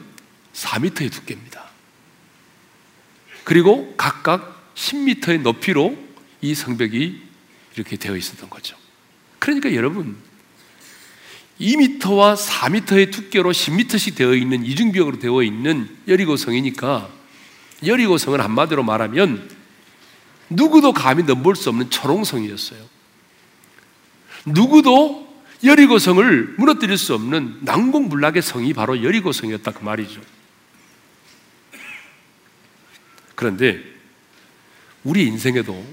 4m의 0.54 1.12
두께입니다. 1.12 1.70
그리고 3.44 3.94
각각 3.98 4.74
10m의 4.76 5.42
높이로 5.42 5.98
이 6.42 6.54
성벽이 6.54 7.22
이렇게 7.76 7.98
되어 7.98 8.16
있었던 8.16 8.50
거죠. 8.50 8.78
그러니까 9.40 9.74
여러분, 9.74 10.18
2m와 11.60 12.38
4m의 12.38 13.12
두께로 13.12 13.52
10m씩 13.52 14.16
되어 14.16 14.34
있는 14.34 14.64
이중벽으로 14.64 15.20
되어 15.20 15.44
있는 15.44 15.90
여리고성이니까 16.08 17.10
여리고성은 17.86 18.40
한마디로 18.40 18.84
말하면 18.84 19.50
누구도 20.50 20.94
감히 20.94 21.24
넘볼 21.24 21.56
수 21.56 21.70
없는 21.70 21.90
초롱성이었어요. 21.90 22.80
누구도 24.46 25.28
여리고성을 25.64 26.56
무너뜨릴 26.58 26.98
수 26.98 27.14
없는 27.14 27.60
난공불락의 27.62 28.42
성이 28.42 28.74
바로 28.74 29.04
여리고성이었다 29.04 29.72
그 29.72 29.84
말이죠. 29.84 30.22
그런데 33.36 33.82
우리 35.04 35.26
인생에도 35.26 35.86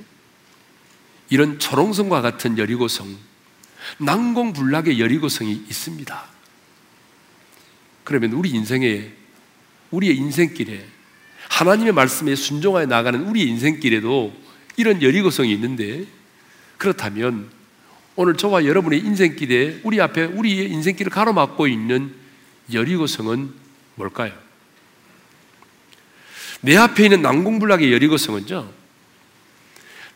이런 1.28 1.58
초롱성과 1.58 2.22
같은 2.22 2.58
여리고성, 2.58 3.16
난공불락의 3.98 5.00
여리고성이 5.00 5.52
있습니다. 5.52 6.24
그러면 8.04 8.32
우리 8.32 8.50
인생에, 8.50 9.12
우리의 9.90 10.16
인생길에 10.16 10.86
하나님의 11.48 11.92
말씀에 11.92 12.34
순종하여 12.34 12.86
나가는 12.86 13.20
우리의 13.20 13.48
인생길에도 13.48 14.32
이런 14.76 15.02
여리고성이 15.02 15.52
있는데 15.54 16.04
그렇다면 16.76 17.50
오늘 18.14 18.36
저와 18.36 18.64
여러분의 18.64 19.00
인생길에 19.00 19.80
우리 19.84 20.00
앞에 20.00 20.24
우리의 20.24 20.70
인생길을 20.70 21.10
가로막고 21.10 21.66
있는 21.66 22.14
여리고성은 22.72 23.52
뭘까요? 23.94 24.32
내 26.62 26.76
앞에 26.76 27.04
있는 27.04 27.22
난공불락의 27.22 27.92
여리고성은요, 27.92 28.68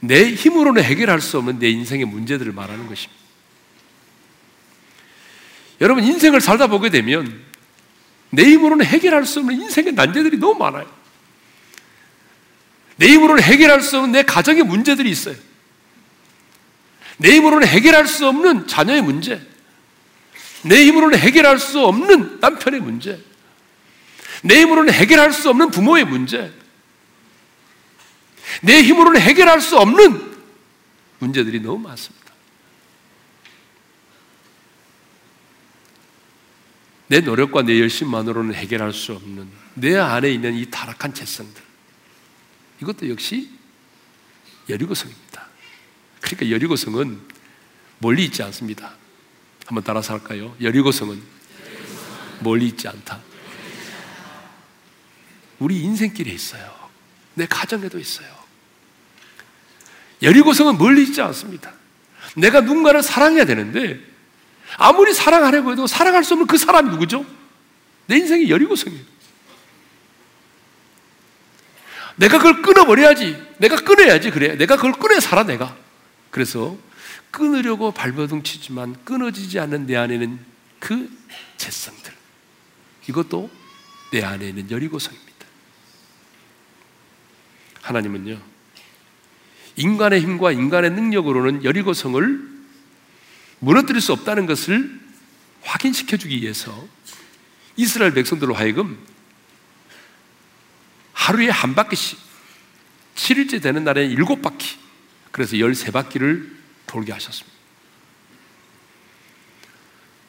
내 0.01 0.33
힘으로는 0.33 0.83
해결할 0.83 1.21
수 1.21 1.39
없는 1.39 1.59
내 1.59 1.69
인생의 1.69 2.07
문제들을 2.07 2.53
말하는 2.53 2.87
것입니다. 2.87 3.20
여러분, 5.81 6.05
인생을 6.05 6.41
살다 6.41 6.67
보게 6.67 6.91
되면 6.91 7.43
내 8.31 8.45
힘으로는 8.45 8.85
해결할 8.85 9.27
수 9.27 9.41
없는 9.41 9.61
인생의 9.61 9.93
난제들이 9.93 10.39
너무 10.39 10.59
많아요. 10.59 10.91
내 12.97 13.09
힘으로는 13.09 13.43
해결할 13.43 13.81
수 13.81 13.97
없는 13.97 14.13
내 14.13 14.23
가정의 14.23 14.63
문제들이 14.63 15.11
있어요. 15.11 15.35
내 17.17 17.35
힘으로는 17.35 17.67
해결할 17.67 18.07
수 18.07 18.27
없는 18.29 18.67
자녀의 18.67 19.03
문제, 19.03 19.41
내 20.63 20.85
힘으로는 20.85 21.19
해결할 21.19 21.59
수 21.59 21.85
없는 21.85 22.41
남편의 22.41 22.81
문제, 22.81 23.19
내 24.43 24.61
힘으로는 24.61 24.93
해결할 24.93 25.33
수 25.33 25.49
없는 25.49 25.71
부모의 25.71 26.05
문제, 26.05 26.53
내 28.63 28.83
힘으로는 28.83 29.21
해결할 29.21 29.61
수 29.61 29.79
없는 29.79 30.39
문제들이 31.19 31.61
너무 31.61 31.79
많습니다. 31.79 32.20
내 37.11 37.19
노력과 37.19 37.63
내 37.63 37.81
열심만으로는 37.81 38.55
해결할 38.55 38.93
수 38.93 39.13
없는 39.15 39.49
내 39.75 39.97
안에 39.97 40.31
있는 40.31 40.55
이 40.55 40.71
타락한 40.71 41.13
재성들. 41.13 41.61
이것도 42.81 43.11
역시 43.11 43.51
여리고성입니다. 44.69 45.49
그러니까 46.21 46.51
여리고성은 46.53 47.21
멀리 47.99 48.27
있지 48.27 48.45
않습니다. 48.45 48.95
한번 49.67 49.83
따라서 49.83 50.15
할까요? 50.15 50.55
여리고성은 50.63 51.21
멀리 52.45 52.69
있지 52.69 52.87
않다. 52.87 53.21
우리 55.59 55.81
인생길에 55.81 56.31
있어요. 56.31 56.73
내 57.35 57.45
가정에도 57.45 57.99
있어요. 57.99 58.29
여리고성은 60.23 60.79
멀리 60.79 61.03
있지 61.03 61.21
않습니다. 61.23 61.73
내가 62.37 62.61
누군가를 62.61 63.03
사랑해야 63.03 63.47
되는데 63.47 64.10
아무리 64.77 65.13
사랑하려고 65.13 65.73
해도 65.73 65.87
사랑할 65.87 66.25
수 66.25 66.35
없는 66.35 66.47
그 66.47 66.57
사람이 66.57 66.91
누구죠? 66.91 67.25
내 68.07 68.17
인생이 68.17 68.51
여리고성이에요. 68.51 69.05
내가 72.17 72.39
그걸 72.39 72.63
끊어버려야지. 72.63 73.41
내가 73.59 73.77
끊어야지. 73.77 74.31
그래. 74.31 74.57
내가 74.57 74.77
그걸 74.77 74.93
끊어야 74.93 75.21
살아, 75.21 75.45
내가. 75.45 75.77
그래서 76.31 76.77
끊으려고 77.31 77.93
발버둥 77.93 78.43
치지만 78.43 78.97
끊어지지 79.05 79.59
않는 79.61 79.87
내 79.87 79.97
안에는 79.97 80.39
그 80.79 81.11
재성들. 81.57 82.13
이것도 83.09 83.51
내 84.13 84.23
안에 84.23 84.49
있는 84.49 84.71
여리고성입니다. 84.71 85.31
하나님은요, 87.83 88.39
인간의 89.77 90.21
힘과 90.21 90.53
인간의 90.53 90.91
능력으로는 90.91 91.65
여리고성을 91.65 92.60
무너뜨릴 93.61 94.01
수 94.01 94.13
없다는 94.13 94.47
것을 94.47 95.01
확인시켜 95.63 96.17
주기 96.17 96.41
위해서 96.41 96.87
이스라엘 97.77 98.13
백성들로 98.13 98.55
하여금 98.55 98.99
하루에 101.13 101.49
한 101.49 101.75
바퀴씩 101.75 102.19
7일째 103.15 103.63
되는 103.63 103.85
날에 103.85 104.07
일곱 104.07 104.43
바퀴 104.43 104.79
그래서 105.31 105.57
13바퀴를 105.57 106.51
돌게 106.87 107.13
하셨습니다. 107.13 107.59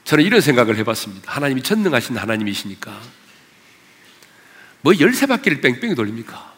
저는 0.03 0.25
이런 0.25 0.41
생각을 0.41 0.75
해봤습니다. 0.77 1.31
하나님이 1.31 1.63
전능하신 1.63 2.17
하나님이시니까 2.17 3.01
뭐 4.81 4.93
13바퀴를 4.93 5.61
뺑뺑이 5.61 5.95
돌립니까? 5.95 6.53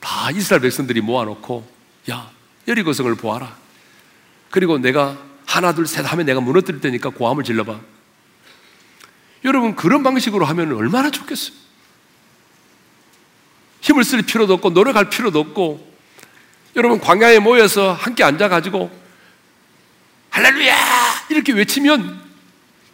다 0.00 0.30
이스라엘 0.30 0.62
백성들이 0.62 1.00
모아놓고 1.02 1.70
야 2.10 2.30
여리고성을 2.66 3.14
보아라. 3.16 3.67
그리고 4.50 4.78
내가 4.78 5.18
하나 5.46 5.74
둘 5.74 5.86
셋 5.86 6.04
하면 6.04 6.26
내가 6.26 6.40
무너뜨릴 6.40 6.80
테니까 6.80 7.10
고함을 7.10 7.44
질러봐. 7.44 7.80
여러분 9.44 9.76
그런 9.76 10.02
방식으로 10.02 10.44
하면 10.44 10.72
얼마나 10.72 11.10
좋겠어요. 11.10 11.56
힘을 13.80 14.04
쓸 14.04 14.22
필요도 14.22 14.54
없고 14.54 14.70
노력할 14.70 15.08
필요도 15.08 15.38
없고 15.38 15.88
여러분 16.76 17.00
광야에 17.00 17.38
모여서 17.38 17.92
함께 17.92 18.24
앉아가지고 18.24 18.90
할렐루야 20.30 20.76
이렇게 21.30 21.52
외치면 21.52 22.20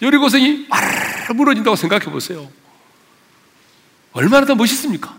여리고성이 0.03 0.67
와르르 0.69 1.33
무너진다고 1.35 1.77
생각해 1.77 2.05
보세요. 2.07 2.51
얼마나 4.13 4.47
더 4.47 4.55
멋있습니까? 4.55 5.17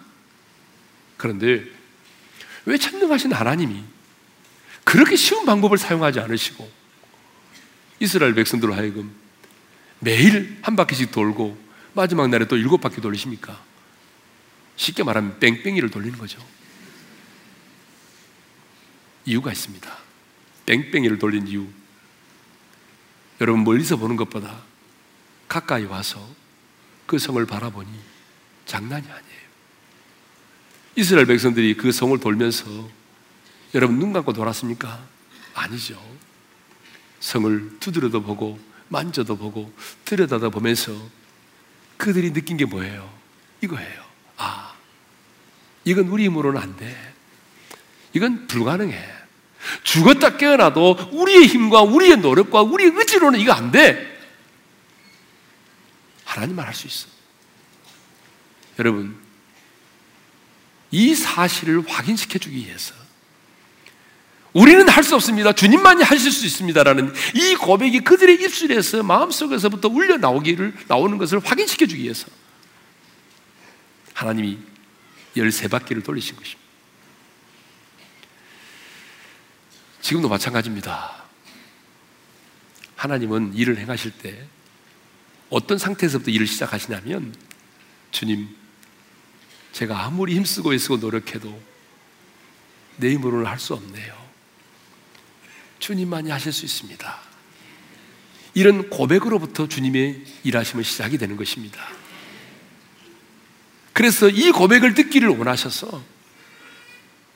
그런데 1.18 1.66
왜 2.66 2.78
천능하신 2.78 3.34
하나님이 3.34 3.84
그렇게 4.86 5.18
쉬운 5.18 5.46
방법을 5.46 5.78
사용하지 5.78 6.22
않으시고 6.22 6.72
이스라엘 8.00 8.34
백성들로 8.34 8.74
하여금 8.74 9.14
매일 10.00 10.58
한 10.62 10.78
바퀴씩 10.78 11.12
돌고 11.12 11.58
마지막 11.94 12.30
날에 12.30 12.46
또 12.48 12.56
일곱 12.56 12.80
바퀴 12.80 13.02
돌리십니까? 13.02 13.62
쉽게 14.78 15.04
말하면 15.04 15.40
뺑뺑이를 15.40 15.90
돌리는 15.90 16.18
거죠. 16.18 16.40
이유가 19.26 19.52
있습니다. 19.52 19.98
뺑뺑이를 20.66 21.20
돌린 21.20 21.48
이유. 21.48 21.66
여러분 23.42 23.64
멀리서 23.64 23.98
보는 23.98 24.16
것보다 24.16 24.62
가까이 25.48 25.86
와서 25.86 26.26
그 27.06 27.18
성을 27.18 27.44
바라보니 27.46 27.90
장난이 28.66 29.06
아니에요. 29.06 29.46
이스라엘 30.96 31.26
백성들이 31.26 31.76
그 31.76 31.92
성을 31.92 32.18
돌면서 32.20 32.90
여러분 33.76 34.00
눈 34.00 34.14
감고 34.14 34.34
돌았습니까? 34.34 35.06
아니죠. 35.54 36.02
성을 37.20 37.80
두드려도 37.80 38.24
보고 38.24 38.58
만져도 38.88 39.36
보고 39.38 39.72
들여다도 40.06 40.50
보면서 40.50 40.94
그들이 41.98 42.32
느낀 42.34 42.56
게 42.56 42.66
뭐예요? 42.66 43.14
이거예요. 43.62 44.06
아, 44.38 44.74
이건 45.84 46.08
우리 46.08 46.26
힘으로는 46.26 46.62
안 46.62 46.76
돼. 46.78 47.14
이건 48.14 48.48
불가능해. 48.48 49.14
죽었다 49.84 50.38
깨어나도 50.38 51.10
우리의 51.12 51.48
힘과 51.48 51.82
우리의 51.82 52.18
노력과 52.18 52.62
우리의 52.62 52.92
의지로는 52.96 53.40
이거 53.40 53.52
안 53.52 53.72
돼. 53.72 54.16
하나님만 56.24 56.66
할 56.66 56.74
수 56.74 56.88
있어. 56.88 57.08
여러분, 58.80 59.18
이 60.92 61.16
사실을 61.16 61.88
확인시켜 61.90 62.40
주기 62.40 62.58
위해서 62.58 63.05
우리는 64.56 64.88
할 64.88 65.04
수 65.04 65.16
없습니다. 65.16 65.52
주님만이 65.52 66.02
하실 66.02 66.32
수 66.32 66.46
있습니다라는 66.46 67.14
이 67.36 67.56
고백이 67.56 68.00
그들의 68.06 68.42
입술에서 68.42 69.04
마음속에서부터 69.04 69.90
울려 69.90 70.18
나오기를 70.18 70.74
나오는 70.88 71.18
것을 71.18 71.40
확인시켜 71.40 71.86
주기 71.86 72.04
위해서 72.04 72.28
하나님이 74.14 74.58
열세 75.36 75.68
바퀴를 75.68 76.02
돌리신 76.04 76.38
것입니다. 76.38 76.62
지금도 80.02 80.30
마찬가지입니다. 80.30 81.26
하나님은 82.96 83.56
일을 83.56 83.78
행하실 83.78 84.12
때 84.12 84.48
어떤 85.50 85.78
상태에서부터 85.78 86.32
일을 86.32 86.48
시작하시냐면 86.48 87.36
주님, 88.12 88.48
제가 89.74 90.06
아무리 90.06 90.34
힘쓰고 90.36 90.74
애쓰고 90.74 90.98
노력해도 90.98 91.62
내 92.96 93.12
힘으로는 93.12 93.46
할 93.46 93.60
수 93.60 93.74
없네요. 93.74 94.25
주님만이 95.86 96.32
하실 96.32 96.52
수 96.52 96.66
있습니다. 96.66 97.16
이런 98.56 98.90
고백으로부터 98.90 99.68
주님의 99.68 100.20
일하심은 100.44 100.84
시작이 100.84 101.20
되는 101.20 101.38
것입니다. 101.38 101.80
그래서 103.94 104.28
이 104.28 104.50
고백을 104.50 104.96
듣기를 104.96 105.30
원하셔서 105.30 106.04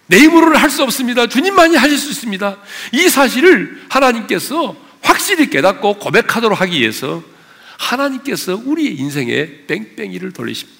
내 0.08 0.18
힘으로는 0.18 0.56
할 0.58 0.72
수 0.72 0.82
없습니다. 0.82 1.28
주님만이 1.28 1.76
하실 1.76 2.00
수 2.00 2.10
있습니다. 2.10 2.58
이 2.94 3.08
사실을 3.08 3.86
하나님께서 3.88 4.76
확실히 5.04 5.52
깨닫고 5.52 6.00
고백하도록 6.00 6.60
하기 6.60 6.80
위해서 6.80 7.24
하나님께서 7.78 8.56
우리의 8.56 8.96
인생에 8.96 9.68
뺑뺑이를 9.68 10.34
돌리십니다. 10.34 10.80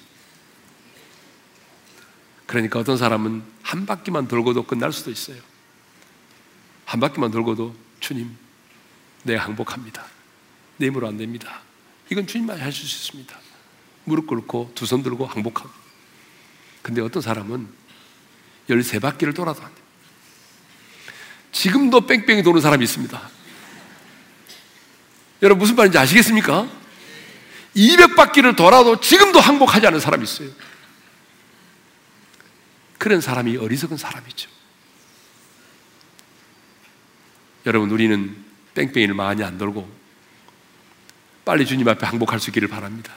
그러니까 2.46 2.80
어떤 2.80 2.96
사람은 2.96 3.44
한 3.62 3.86
바퀴만 3.86 4.26
돌고도 4.26 4.64
끝날 4.64 4.92
수도 4.92 5.12
있어요. 5.12 5.50
한 6.90 6.98
바퀴만 6.98 7.30
돌고도 7.30 7.72
주님, 8.00 8.36
내가 9.22 9.44
항복합니다. 9.44 10.04
내 10.76 10.86
힘으로 10.86 11.06
안 11.06 11.16
됩니다. 11.16 11.60
이건 12.10 12.26
주님만 12.26 12.58
하실 12.58 12.84
수 12.84 13.06
있습니다. 13.06 13.38
무릎 14.02 14.26
꿇고 14.26 14.72
두 14.74 14.86
손 14.86 15.04
들고 15.04 15.24
항복하고. 15.24 15.70
근데 16.82 17.00
어떤 17.00 17.22
사람은 17.22 17.68
13바퀴를 18.68 19.36
돌아도 19.36 19.62
안 19.62 19.72
돼요. 19.72 19.84
지금도 21.52 22.06
뺑뺑이 22.08 22.42
도는 22.42 22.60
사람이 22.60 22.82
있습니다. 22.82 23.30
여러분 25.42 25.60
무슨 25.60 25.76
말인지 25.76 25.96
아시겠습니까? 25.96 26.68
200바퀴를 27.76 28.56
돌아도 28.56 28.98
지금도 28.98 29.38
항복하지 29.38 29.86
않은 29.86 30.00
사람이 30.00 30.24
있어요. 30.24 30.50
그런 32.98 33.20
사람이 33.20 33.58
어리석은 33.58 33.96
사람이죠. 33.96 34.59
여러분, 37.66 37.90
우리는 37.90 38.36
뺑뺑이를 38.74 39.14
많이 39.14 39.42
안 39.42 39.58
돌고 39.58 39.90
빨리 41.44 41.66
주님 41.66 41.88
앞에 41.88 42.06
항복할 42.06 42.38
수 42.40 42.50
있기를 42.50 42.68
바랍니다. 42.68 43.12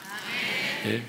예. 0.86 1.04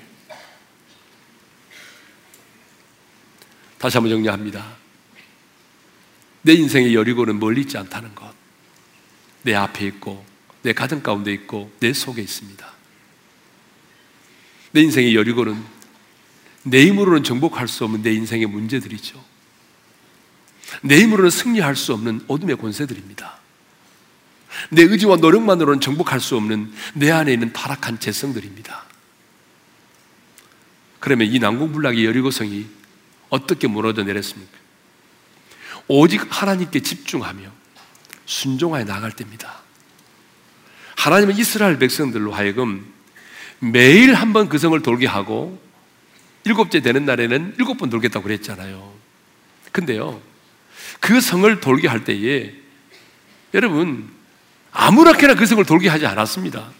다시 3.78 3.96
한번 3.96 4.10
정리합니다. 4.10 4.76
내 6.42 6.52
인생의 6.54 6.94
여리고는 6.94 7.38
멀리 7.38 7.62
있지 7.62 7.76
않다는 7.76 8.14
것. 8.14 8.32
내 9.42 9.54
앞에 9.54 9.86
있고, 9.86 10.24
내 10.62 10.72
가정 10.72 11.02
가운데 11.02 11.32
있고, 11.32 11.72
내 11.80 11.92
속에 11.92 12.22
있습니다. 12.22 12.66
내 14.72 14.80
인생의 14.82 15.14
여리고는 15.14 15.62
내 16.62 16.86
힘으로는 16.86 17.22
정복할 17.22 17.68
수 17.68 17.84
없는 17.84 18.02
내 18.02 18.12
인생의 18.12 18.46
문제들이죠. 18.46 19.24
내 20.82 21.00
힘으로는 21.00 21.30
승리할 21.30 21.76
수 21.76 21.92
없는 21.92 22.24
어둠의 22.28 22.56
권세들입니다. 22.56 23.36
내 24.70 24.82
의지와 24.82 25.16
노력만으로는 25.16 25.80
정복할 25.80 26.20
수 26.20 26.36
없는 26.36 26.72
내 26.94 27.10
안에 27.10 27.32
있는 27.32 27.52
타락한 27.52 28.00
재성들입니다. 28.00 28.84
그러면 30.98 31.28
이 31.28 31.38
난공불락의 31.38 32.04
여리고성이 32.04 32.66
어떻게 33.28 33.66
무너져 33.66 34.02
내렸습니까? 34.02 34.52
오직 35.88 36.26
하나님께 36.28 36.80
집중하며 36.80 37.50
순종하여 38.24 38.84
나갈 38.84 39.12
때입니다. 39.12 39.60
하나님은 40.96 41.36
이스라엘 41.36 41.78
백성들로 41.78 42.32
하여금 42.32 42.92
매일 43.58 44.14
한 44.14 44.32
번 44.32 44.48
그 44.48 44.58
성을 44.58 44.80
돌게 44.82 45.06
하고 45.06 45.60
일곱째 46.44 46.80
되는 46.80 47.04
날에는 47.04 47.54
일곱 47.58 47.78
번 47.78 47.90
돌겠다고 47.90 48.24
그랬잖아요. 48.24 48.92
근데요, 49.72 50.20
그 51.00 51.20
성을 51.20 51.60
돌게 51.60 51.88
할 51.88 52.04
때에 52.04 52.52
여러분 53.54 54.10
아무렇게나 54.72 55.34
그 55.34 55.46
성을 55.46 55.64
돌게 55.64 55.88
하지 55.88 56.06
않았습니다. 56.06 56.70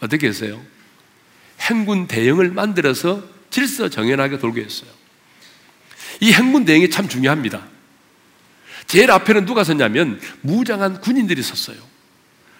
어떻게 0.00 0.28
했어요? 0.28 0.60
행군 1.60 2.06
대형을 2.06 2.50
만들어서 2.50 3.22
질서 3.50 3.88
정연하게 3.88 4.38
돌게 4.38 4.62
했어요. 4.62 4.90
이 6.20 6.32
행군 6.32 6.64
대형이 6.64 6.90
참 6.90 7.08
중요합니다. 7.08 7.62
제일 8.86 9.10
앞에는 9.10 9.46
누가 9.46 9.64
섰냐면 9.64 10.20
무장한 10.40 11.00
군인들이 11.00 11.42
섰어요. 11.42 11.76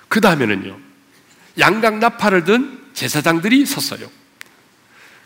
그 0.08 0.20
다음에는요, 0.20 0.78
양각 1.58 1.98
나팔을 1.98 2.44
든 2.44 2.80
제사장들이 2.94 3.66
섰어요. 3.66 4.10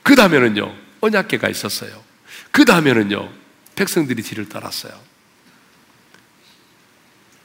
그 0.03 0.17
다음에는요, 0.17 0.75
언약계가 1.01 1.49
있었어요. 1.49 2.03
그 2.51 2.65
다음에는요, 2.65 3.31
백성들이 3.77 4.23
뒤를 4.23 4.49
따랐어요. 4.49 4.99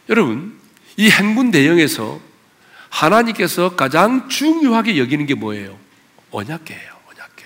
여러분, 0.10 0.58
이 0.98 1.10
행군 1.10 1.52
대형에서 1.52 2.20
하나님께서 2.90 3.76
가장 3.76 4.30
중요하게 4.30 4.98
여기는 4.98 5.26
게 5.26 5.34
뭐예요? 5.34 5.78
언약계예요, 6.32 6.92
언약계. 7.10 7.46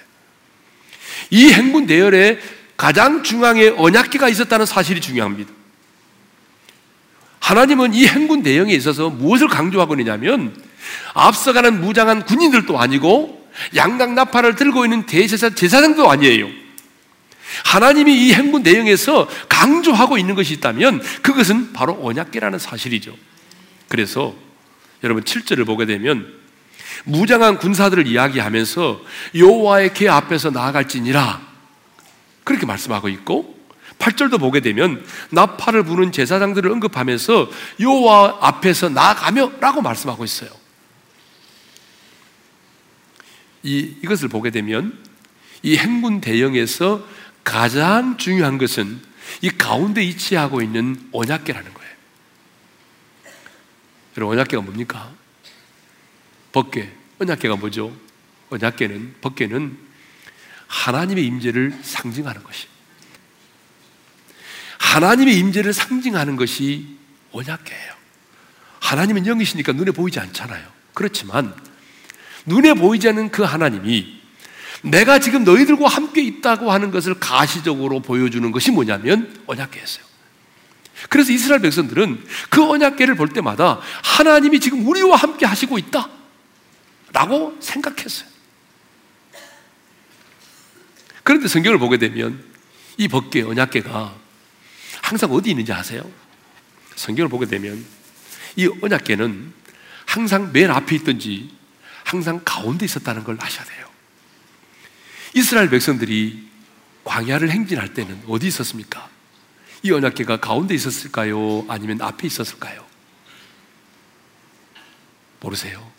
이 1.32 1.50
행군 1.54 1.88
대열에 1.88 2.40
가장 2.76 3.24
중앙에 3.24 3.70
언약계가 3.70 4.30
있었다는 4.30 4.66
사실이 4.66 5.02
중요합니다. 5.02 5.52
하나님은 7.40 7.94
이 7.94 8.06
행군 8.06 8.44
대형에 8.44 8.74
있어서 8.74 9.10
무엇을 9.10 9.48
강조하고 9.48 9.96
있냐면 9.96 10.56
앞서가는 11.14 11.80
무장한 11.82 12.26
군인들도 12.26 12.78
아니고 12.78 13.48
양각 13.76 14.14
나팔을 14.14 14.56
들고 14.56 14.86
있는 14.86 15.06
대제사 15.06 15.52
제사장도 15.52 16.10
아니에요. 16.10 16.67
하나님이 17.66 18.28
이 18.28 18.34
행군 18.34 18.64
내용에서 18.64 19.28
강조하고 19.50 20.18
있는 20.18 20.36
것이 20.36 20.54
있다면 20.54 21.02
그것은 21.22 21.74
바로 21.74 21.98
언약계라는 22.02 22.60
사실이죠. 22.60 23.16
그래서 23.88 24.36
여러분 25.04 25.24
7절을 25.24 25.66
보게 25.66 25.86
되면 25.86 26.34
무장한 27.06 27.58
군사들을 27.58 28.08
이야기하면서 28.08 29.02
여호와의 29.36 29.94
계 29.94 30.10
앞에서 30.10 30.50
나아갈지니라 30.50 31.42
그렇게 32.44 32.66
말씀하고 32.66 33.10
있고 33.10 33.58
8절도 34.00 34.40
보게 34.40 34.60
되면 34.60 35.04
나팔을 35.32 35.84
부는 35.84 36.12
제사장들을 36.12 36.72
언급하면서 36.72 37.50
여호와 37.80 38.38
앞에서 38.42 38.90
나아가며라고 38.90 39.82
말씀하고 39.82 40.24
있어요. 40.24 40.50
이, 43.64 43.96
이것을 44.04 44.30
보게 44.30 44.50
되면 44.50 44.98
이 45.64 45.78
행군 45.78 46.22
대형에서 46.22 47.04
가장 47.48 48.18
중요한 48.18 48.58
것은 48.58 49.02
이 49.42 49.50
가운데 49.50 50.02
위치하고 50.02 50.62
있는 50.62 51.10
언약계라는 51.14 51.74
거예요. 51.74 51.92
여러분, 54.18 54.38
언약계가 54.38 54.62
뭡니까? 54.62 55.14
법계. 56.52 56.94
언약계가 57.20 57.56
뭐죠? 57.56 57.96
언약계는, 58.50 59.16
법계는 59.22 59.78
하나님의 60.68 61.26
임재를 61.26 61.80
상징하는 61.84 62.44
것이. 62.44 62.68
하나님의 64.80 65.38
임재를 65.38 65.72
상징하는 65.72 66.36
것이 66.36 66.98
언약계예요. 67.32 67.94
하나님은 68.82 69.26
영이시니까 69.26 69.72
눈에 69.72 69.92
보이지 69.92 70.20
않잖아요. 70.20 70.68
그렇지만 70.94 71.56
눈에 72.46 72.74
보이지 72.74 73.08
않는 73.08 73.32
그 73.32 73.44
하나님이 73.44 74.22
내가 74.84 75.20
지금 75.20 75.44
너희들과 75.44 75.88
함께 75.88 76.22
있다고 76.22 76.72
하는 76.72 76.92
것을 76.92 77.16
가시적으로 77.20 78.02
보여주는 78.02 78.52
것이 78.52 78.72
뭐냐면 78.72 79.42
언약계였어요. 79.48 80.06
그래서 81.10 81.32
이스라엘 81.32 81.62
백성들은 81.62 82.24
그 82.50 82.64
언약계를 82.64 83.16
볼 83.16 83.30
때마다 83.30 83.80
하나님이 84.04 84.60
지금 84.60 84.88
우리와 84.88 85.16
함께 85.16 85.46
하시고 85.46 85.78
있다. 85.78 86.10
라고 87.14 87.58
생각했어요. 87.60 88.28
그런데 91.24 91.48
성경을 91.48 91.78
보게 91.78 91.98
되면 91.98 92.44
이 92.98 93.08
법계 93.08 93.42
언약계가 93.44 94.16
항상 95.02 95.32
어디 95.32 95.52
있는지 95.52 95.72
아세요? 95.72 96.10
성경을 96.96 97.30
보게 97.30 97.46
되면 97.46 97.86
이 98.56 98.70
언약계는 98.82 99.54
항상 100.06 100.52
맨 100.52 100.72
앞에 100.72 100.96
있든지 100.98 101.50
항상 102.04 102.42
가운데 102.44 102.86
있었다는 102.86 103.24
걸 103.24 103.38
아셔야 103.40 103.66
돼요. 103.66 103.87
이스라엘 105.38 105.70
백성들이 105.70 106.48
광야를 107.04 107.52
행진할 107.52 107.94
때는 107.94 108.20
어디 108.28 108.48
있었습니까? 108.48 109.08
이 109.84 109.92
언약계가 109.92 110.38
가운데 110.38 110.74
있었을까요? 110.74 111.64
아니면 111.68 112.02
앞에 112.02 112.26
있었을까요? 112.26 112.84
모르세요? 115.40 115.92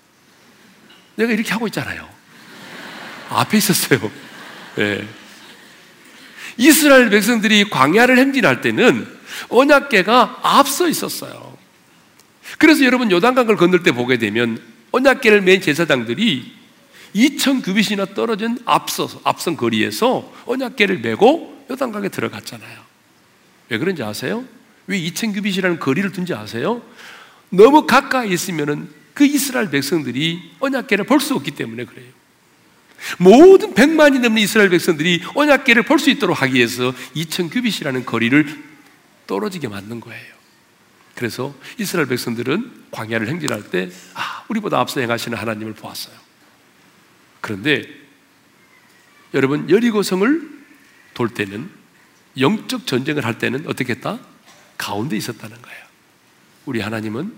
내가 1.14 1.32
이렇게 1.32 1.52
하고 1.52 1.68
있잖아요. 1.68 2.08
앞에 3.28 3.58
있었어요. 3.58 4.10
네. 4.74 5.08
이스라엘 6.56 7.08
백성들이 7.08 7.70
광야를 7.70 8.18
행진할 8.18 8.60
때는 8.60 9.06
언약계가 9.50 10.40
앞서 10.42 10.88
있었어요. 10.88 11.56
그래서 12.58 12.84
여러분 12.84 13.08
요단강을 13.12 13.56
건널 13.56 13.84
때 13.84 13.92
보게 13.92 14.18
되면 14.18 14.60
언약계를 14.90 15.42
맨 15.42 15.60
제사장들이 15.60 16.57
2천 17.14 17.64
규빗이나 17.64 18.06
떨어진 18.14 18.58
앞서 18.64 19.08
앞선 19.24 19.56
거리에서 19.56 20.32
언약계를 20.46 20.98
메고 21.00 21.64
요단강에 21.70 22.08
들어갔잖아요. 22.08 22.78
왜 23.68 23.78
그런지 23.78 24.02
아세요? 24.02 24.44
왜 24.86 25.00
2천 25.00 25.34
규빗이라는 25.34 25.78
거리를 25.78 26.12
둔지 26.12 26.34
아세요? 26.34 26.82
너무 27.50 27.86
가까이 27.86 28.30
있으면은 28.32 28.88
그 29.14 29.24
이스라엘 29.26 29.70
백성들이 29.70 30.52
언약계를 30.60 31.04
볼 31.06 31.20
수 31.20 31.34
없기 31.34 31.52
때문에 31.52 31.84
그래요. 31.84 32.06
모든 33.18 33.74
100만이 33.74 34.18
넘는 34.20 34.38
이스라엘 34.42 34.70
백성들이 34.70 35.22
언약계를 35.34 35.84
볼 35.84 35.98
수 35.98 36.10
있도록 36.10 36.40
하기 36.42 36.54
위해서 36.54 36.92
2천 37.14 37.50
규빗이라는 37.52 38.04
거리를 38.04 38.64
떨어지게 39.26 39.68
만든 39.68 40.00
거예요. 40.00 40.38
그래서 41.14 41.54
이스라엘 41.78 42.06
백성들은 42.08 42.86
광야를 42.92 43.28
행진할 43.28 43.70
때 43.70 43.90
아, 44.14 44.44
우리보다 44.48 44.78
앞서 44.78 45.00
행하시는 45.00 45.36
하나님을 45.36 45.74
보았어요. 45.74 46.14
그런데 47.40 47.82
여러분 49.34 49.68
여리고성을 49.68 50.58
돌 51.14 51.28
때는 51.28 51.68
영적 52.38 52.86
전쟁을 52.86 53.24
할 53.24 53.38
때는 53.38 53.64
어떻게 53.66 53.94
했다? 53.94 54.18
가운데 54.76 55.16
있었다는 55.16 55.60
거예요. 55.60 55.78
우리 56.66 56.80
하나님은 56.80 57.32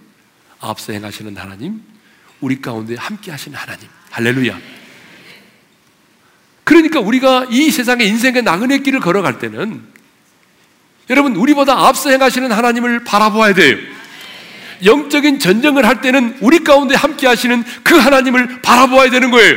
앞서 0.60 0.92
행하시는 0.92 1.36
하나님, 1.36 1.82
우리 2.40 2.60
가운데 2.60 2.94
함께 2.96 3.30
하시는 3.30 3.56
하나님. 3.56 3.88
할렐루야. 4.10 4.58
그러니까 6.64 7.00
우리가 7.00 7.46
이 7.50 7.70
세상의 7.70 8.06
인생의 8.08 8.42
나그네 8.42 8.80
길을 8.80 9.00
걸어갈 9.00 9.38
때는 9.38 9.82
여러분 11.08 11.34
우리보다 11.34 11.88
앞서 11.88 12.10
행하시는 12.10 12.52
하나님을 12.52 13.04
바라보아야 13.04 13.54
돼요. 13.54 13.76
영적인 14.84 15.40
전쟁을 15.40 15.86
할 15.86 16.00
때는 16.00 16.38
우리 16.40 16.62
가운데 16.62 16.94
함께 16.94 17.26
하시는 17.26 17.64
그 17.82 17.96
하나님을 17.96 18.62
바라보아야 18.62 19.10
되는 19.10 19.30
거예요. 19.30 19.56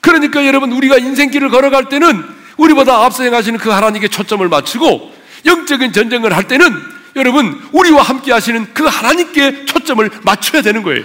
그러니까 0.00 0.46
여러분 0.46 0.72
우리가 0.72 0.98
인생길을 0.98 1.50
걸어갈 1.50 1.88
때는 1.88 2.24
우리보다 2.56 3.04
앞서 3.04 3.22
행하시는 3.22 3.58
그 3.58 3.70
하나님께 3.70 4.08
초점을 4.08 4.46
맞추고 4.48 5.14
영적인 5.46 5.92
전쟁을 5.92 6.34
할 6.34 6.46
때는 6.46 6.70
여러분 7.16 7.60
우리와 7.72 8.02
함께 8.02 8.32
하시는 8.32 8.72
그 8.74 8.84
하나님께 8.84 9.64
초점을 9.66 10.08
맞춰야 10.22 10.62
되는 10.62 10.82
거예요. 10.82 11.04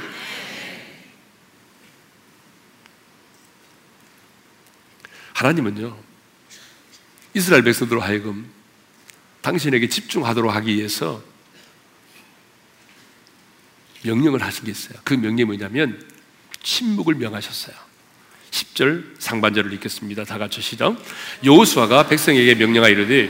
하나님은요 5.33 5.97
이스라엘 7.33 7.63
백성들로 7.63 8.01
하여금 8.01 8.49
당신에게 9.41 9.89
집중하도록 9.89 10.53
하기 10.55 10.75
위해서 10.75 11.21
명령을 14.03 14.41
하신 14.41 14.65
게 14.65 14.71
있어요. 14.71 14.97
그 15.03 15.13
명령이 15.13 15.45
뭐냐면 15.45 16.01
침묵을 16.63 17.15
명하셨어요. 17.15 17.84
10절 18.55 19.03
상반절을 19.19 19.73
읽겠습니다. 19.73 20.23
다 20.23 20.37
같이 20.37 20.61
시작. 20.61 20.95
여호수아가 21.43 22.07
백성에게 22.07 22.55
명령하 22.55 22.87
이르되 22.87 23.29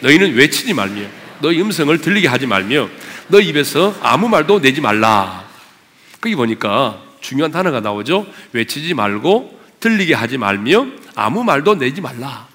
너희는 0.00 0.34
외치지 0.34 0.74
말며 0.74 1.08
너희 1.40 1.60
음성을 1.60 1.96
들리게 1.98 2.28
하지 2.28 2.46
말며 2.46 2.88
너 3.28 3.40
입에서 3.40 3.96
아무 4.02 4.28
말도 4.28 4.60
내지 4.60 4.80
말라. 4.80 5.44
거기 6.20 6.34
보니까 6.34 7.02
중요한 7.20 7.50
단어가 7.50 7.80
나오죠. 7.80 8.26
외치지 8.52 8.94
말고 8.94 9.58
들리게 9.80 10.14
하지 10.14 10.36
말며 10.36 10.86
아무 11.14 11.42
말도 11.42 11.76
내지 11.76 12.00
말라. 12.00 12.46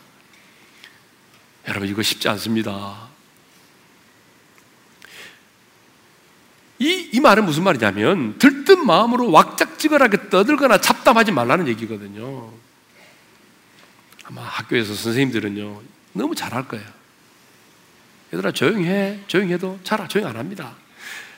여러분 1.68 1.88
이거 1.88 2.02
쉽지 2.02 2.30
않습니다. 2.30 3.11
이, 7.12 7.18
이 7.18 7.20
말은 7.20 7.46
무슨 7.46 7.64
말이냐면 7.64 8.38
들뜬 8.38 8.86
마음으로 8.86 9.32
왁작지껄하게 9.32 10.30
떠들거나 10.30 10.80
잡담하지 10.80 11.32
말라는 11.32 11.68
얘기거든요. 11.70 12.52
아마 14.24 14.42
학교에서 14.42 14.94
선생님들은요 14.94 15.82
너무 16.14 16.36
잘할 16.36 16.68
거예요. 16.68 16.86
얘들아 18.34 18.52
조용히 18.52 18.88
해. 18.88 19.20
조용히 19.28 19.54
해도 19.54 19.80
잘 19.84 20.08
조용 20.08 20.28
안 20.28 20.38
합니다. 20.38 20.76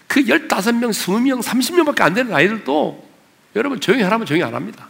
그 0.07 0.21
15명, 0.21 0.91
20명, 0.91 1.41
30명밖에 1.41 2.01
안 2.01 2.13
되는 2.13 2.33
아이들도 2.33 3.09
여러분 3.55 3.79
조용히 3.79 4.03
하라면 4.03 4.27
조용히 4.27 4.43
안 4.43 4.53
합니다. 4.53 4.89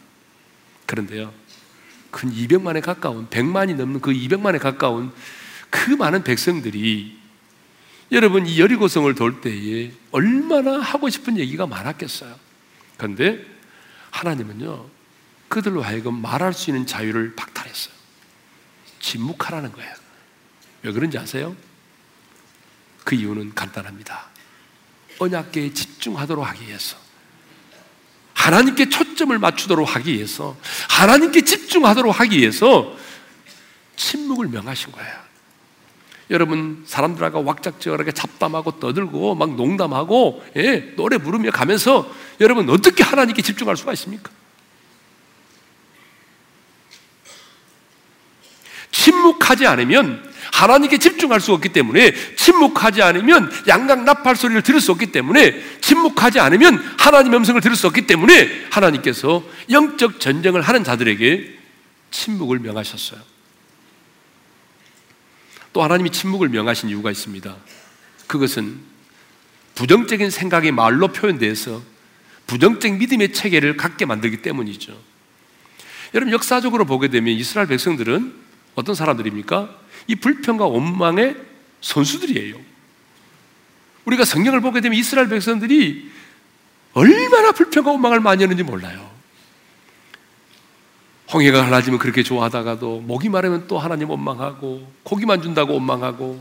그런데요. 0.86 1.32
근 2.12 2.32
200만에 2.32 2.82
가까운 2.82 3.28
100만이 3.30 3.76
넘는 3.76 4.02
그 4.02 4.12
200만에 4.12 4.60
가까운 4.60 5.12
그 5.70 5.92
많은 5.92 6.24
백성들이 6.24 7.23
여러분 8.12 8.46
이 8.46 8.60
여리고성을 8.60 9.14
돌 9.16 9.42
때에 9.42 9.92
얼마나 10.12 10.80
하고 10.80 11.10
싶은 11.10 11.38
얘기가 11.38 11.66
많았겠어요. 11.68 12.36
그런데 12.98 13.44
하나님은요 14.12 14.88
그들로 15.48 15.82
하여금 15.82 16.22
말할 16.22 16.54
수 16.54 16.70
있는 16.70 16.86
자유를 16.86 17.36
박탈했어요. 17.36 17.94
침묵하라는 19.00 19.72
거예요. 19.72 19.94
왜 20.84 20.92
그런지 20.92 21.18
아세요? 21.18 21.56
그 23.04 23.16
이유는 23.16 23.54
간단합니다. 23.54 24.30
언약계에 25.20 25.74
집중하도록 25.74 26.46
하기 26.46 26.68
위해서 26.68 26.98
하나님께 28.34 28.90
초점을 28.90 29.38
맞추도록 29.38 29.96
하기 29.96 30.14
위해서 30.14 30.58
하나님께 30.90 31.44
집중하도록 31.44 32.20
하기 32.20 32.40
위해서 32.40 32.98
침묵을 33.96 34.48
명하신 34.48 34.92
거예요. 34.92 35.23
여러분 36.30 36.84
사람들하고 36.86 37.44
왁작지껄하게 37.44 38.12
잡담하고 38.14 38.80
떠들고 38.80 39.36
막 39.36 39.56
농담하고 39.56 40.44
예, 40.58 40.94
노래 40.96 41.18
부르며 41.18 41.52
가면서 41.52 42.10
여러분 42.40 42.70
어떻게 42.70 43.04
하나님께 43.04 43.42
집중할 43.42 43.78
수가 43.78 43.94
있습니까? 43.94 44.32
침묵하지 48.92 49.68
않으면 49.68 50.32
하나님께 50.54 50.98
집중할 50.98 51.42
수 51.42 51.52
없기 51.54 51.70
때문에 51.70 52.14
침묵하지 52.36 53.02
않으면 53.02 53.52
양각 53.68 54.04
나팔 54.04 54.36
소리를 54.36 54.62
들을 54.62 54.80
수 54.80 54.92
없기 54.92 55.08
때문에 55.08 55.62
침묵하지 55.82 56.40
않으면 56.40 56.96
하나님의 57.00 57.40
음성을 57.40 57.60
들을 57.60 57.76
수 57.76 57.88
없기 57.88 58.08
때문에 58.08 58.68
하나님께서 58.70 59.44
영적 59.72 60.20
전쟁을 60.20 60.62
하는 60.62 60.84
자들에게 60.84 61.58
침묵을 62.12 62.60
명하셨어요. 62.60 63.33
또 65.74 65.84
하나님이 65.84 66.12
침묵을 66.12 66.50
명하신 66.50 66.90
이유가 66.90 67.12
있습니다. 67.12 67.56
그것은 68.28 68.80
부정적인 69.76 70.30
생각이 70.30 70.72
말로 70.72 71.10
표현돼서 71.10 71.82
부정적 72.46 72.98
믿음의 72.98 73.34
체계를 73.34 73.76
갖게 73.76 74.06
만들기 74.06 74.42
때문이죠. 74.42 74.96
여러분 76.14 76.32
역사적으로 76.32 76.86
보게 76.86 77.08
되면 77.08 77.34
이스라엘 77.34 77.68
백성들은 77.68 78.34
어떤 78.76 78.96
사람들입니까? 78.96 79.76
이 80.08 80.16
불평과 80.16 80.66
원망의 80.66 81.36
선수들이에요. 81.82 82.56
우리가 84.06 84.26
성경을 84.26 84.62
보게 84.62 84.82
되면 84.82 84.98
이스라엘 84.98 85.28
백성들이 85.30 86.12
얼마나 86.94 87.52
불평과 87.52 87.92
원망을 87.92 88.20
많이 88.20 88.44
했는지 88.44 88.64
몰라요. 88.64 89.13
홍해가 91.34 91.64
갈라지면 91.64 92.00
그렇게 92.00 92.22
좋아하다가도 92.22 93.02
목이 93.08 93.30
마르면 93.30 93.66
또 93.68 93.80
하나님 93.80 94.10
원망하고 94.10 94.88
고기만 95.04 95.42
준다고 95.42 95.74
원망하고 95.74 96.40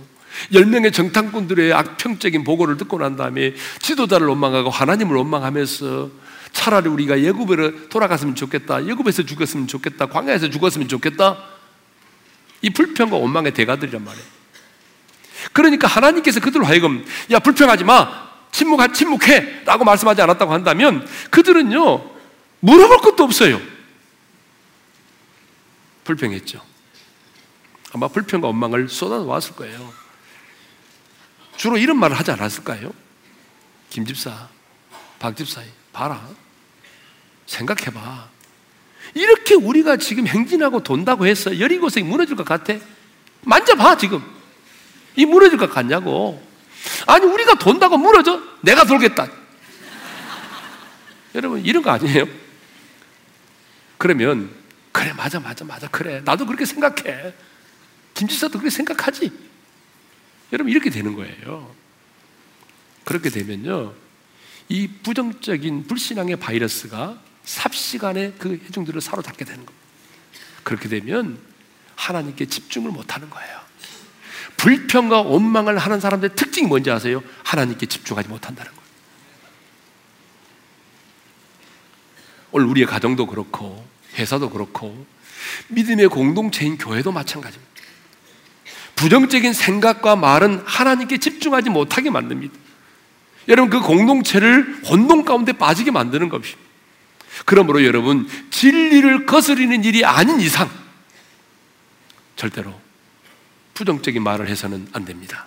열 0.53 0.67
명의 0.67 0.93
정탐꾼들의 0.93 1.73
악평적인 1.73 2.45
보고를 2.45 2.77
듣고 2.77 2.99
난 2.99 3.17
다음에 3.17 3.55
지도자를 3.81 4.27
원망하고 4.29 4.71
하나님을 4.71 5.17
원망하면서 5.17 6.11
차라리 6.53 6.89
우리가 6.89 7.21
예굽으로 7.21 7.89
돌아갔으면 7.89 8.35
좋겠다. 8.35 8.87
예굽에서 8.87 9.23
죽었으면 9.25 9.67
좋겠다. 9.67 10.07
광야에서 10.07 10.51
죽었으면 10.51 10.89
좋겠다. 10.89 11.39
이 12.61 12.71
불평과 12.71 13.17
원망의 13.17 13.55
대가들이란 13.55 14.05
말이에요. 14.05 14.27
그러니까 15.53 15.89
하나님께서 15.89 16.41
그들로 16.41 16.65
하여금 16.65 17.05
야 17.31 17.39
불평하지 17.39 17.85
마. 17.85 18.31
침묵하 18.53 18.93
침묵해라고 18.93 19.85
말씀하지 19.85 20.21
않았다고 20.21 20.53
한다면 20.53 21.07
그들은요 21.31 22.05
물어볼 22.61 22.99
것도 22.99 23.25
없어요. 23.25 23.72
불평했죠. 26.05 26.65
아마 27.93 28.09
불평과 28.09 28.49
원망을 28.49 28.89
쏟아놓았을 28.89 29.55
거예요. 29.55 29.93
주로 31.57 31.77
이런 31.77 31.99
말을 31.99 32.19
하지 32.19 32.31
않았을까요? 32.31 32.93
김 33.91 34.07
집사, 34.07 34.49
박 35.19 35.37
집사, 35.37 35.63
봐라. 35.93 36.27
생각해봐. 37.47 38.29
이렇게 39.15 39.55
우리가 39.55 39.99
지금 39.99 40.27
행진하고 40.27 40.83
돈다고 40.83 41.27
해서 41.27 41.61
여리고성이 41.61 42.07
무너질 42.07 42.37
것 42.37 42.45
같아? 42.45 42.75
만져봐, 43.43 43.99
지금. 43.99 44.23
이 45.17 45.27
무너질 45.27 45.59
것 45.59 45.71
같냐고. 45.71 46.43
아니, 47.07 47.27
우리가 47.27 47.57
돈다고 47.57 47.99
무너져? 47.99 48.41
내가 48.63 48.85
돌겠다. 48.85 49.29
여러분, 51.35 51.65
이런 51.65 51.83
거 51.83 51.91
아니에요? 51.91 52.25
그러면, 53.99 54.51
그래, 54.93 55.13
맞아, 55.15 55.41
맞아, 55.41 55.65
맞아, 55.65 55.89
그래. 55.89 56.21
나도 56.25 56.47
그렇게 56.47 56.65
생각해. 56.65 57.35
김 58.15 58.29
지사도 58.29 58.59
그렇게 58.59 58.71
생각하지. 58.71 59.33
여러분, 60.53 60.71
이렇게 60.71 60.91
되는 60.91 61.15
거예요. 61.15 61.75
그렇게 63.05 63.31
되면요. 63.31 63.95
이 64.69 64.89
부정적인 65.03 65.87
불신앙의 65.87 66.37
바이러스가 66.37 67.19
삽시간에 67.45 68.33
그 68.39 68.53
회중들을 68.53 69.01
사로잡게 69.01 69.45
되는 69.45 69.67
겁니다. 69.67 69.87
그렇게 70.63 70.89
되면 70.89 71.39
하나님께 71.97 72.47
집중을 72.47 72.91
못 72.91 73.15
하는 73.15 73.29
거예요. 73.31 73.61
불평과 74.57 75.23
원망을 75.23 75.79
하는 75.79 75.99
사람들의 76.01 76.37
특징이 76.37 76.69
뭔지 76.69 76.91
아세요? 76.91 77.23
하나님께 77.43 77.87
집중하지 77.87 78.29
못한다는 78.29 78.71
거예요. 78.71 78.83
오늘 82.53 82.67
우리의 82.67 82.87
가정도 82.87 83.27
그렇고, 83.27 83.85
회사도 84.15 84.51
그렇고, 84.51 85.07
믿음의 85.69 86.09
공동체인 86.09 86.79
교회도 86.79 87.13
마찬가지입니다. 87.13 87.73
부정적인 88.95 89.53
생각과 89.53 90.17
말은 90.17 90.63
하나님께 90.65 91.19
집중하지 91.19 91.71
못하게 91.71 92.11
만듭니다. 92.11 92.55
여러분, 93.49 93.71
그 93.71 93.81
공동체를 93.85 94.83
혼동 94.85 95.25
가운데 95.25 95.53
빠지게 95.53 95.91
만드는 95.91 96.29
것입니다. 96.29 96.61
그러므로 97.45 97.85
여러분, 97.85 98.29
진리를 98.51 99.27
거스리는 99.27 99.83
일이 99.85 100.05
아닌 100.05 100.41
이상, 100.41 100.71
절대로 102.37 102.79
부정적인 103.75 104.23
말을 104.23 104.49
해서는 104.49 104.89
안 104.93 105.05
됩니다. 105.05 105.47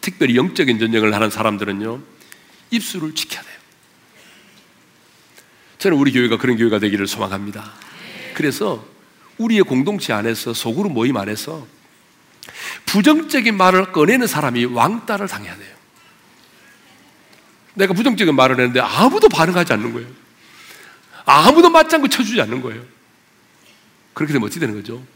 특별히 0.00 0.36
영적인 0.36 0.78
전쟁을 0.78 1.12
하는 1.12 1.30
사람들은요, 1.30 2.00
입술을 2.70 3.14
지켜야 3.14 3.42
돼요. 3.42 3.55
저는 5.86 5.98
우리 5.98 6.10
교회가 6.10 6.36
그런 6.38 6.56
교회가 6.56 6.80
되기를 6.80 7.06
소망합니다. 7.06 7.72
그래서 8.34 8.84
우리의 9.38 9.62
공동체 9.62 10.12
안에서 10.12 10.52
소그룹 10.52 10.90
모임 10.90 11.16
안에서 11.16 11.64
부정적인 12.86 13.56
말을 13.56 13.92
꺼내는 13.92 14.26
사람이 14.26 14.64
왕따를 14.64 15.28
당해야 15.28 15.56
돼요. 15.56 15.76
내가 17.74 17.94
부정적인 17.94 18.34
말을 18.34 18.58
했는데 18.58 18.80
아무도 18.80 19.28
반응하지 19.28 19.74
않는 19.74 19.92
거예요. 19.92 20.08
아무도 21.24 21.70
맞장구 21.70 22.08
쳐주지 22.08 22.40
않는 22.40 22.62
거예요. 22.62 22.84
그렇게 24.12 24.32
되면 24.32 24.44
어떻게 24.48 24.58
되는 24.58 24.74
거죠? 24.74 25.06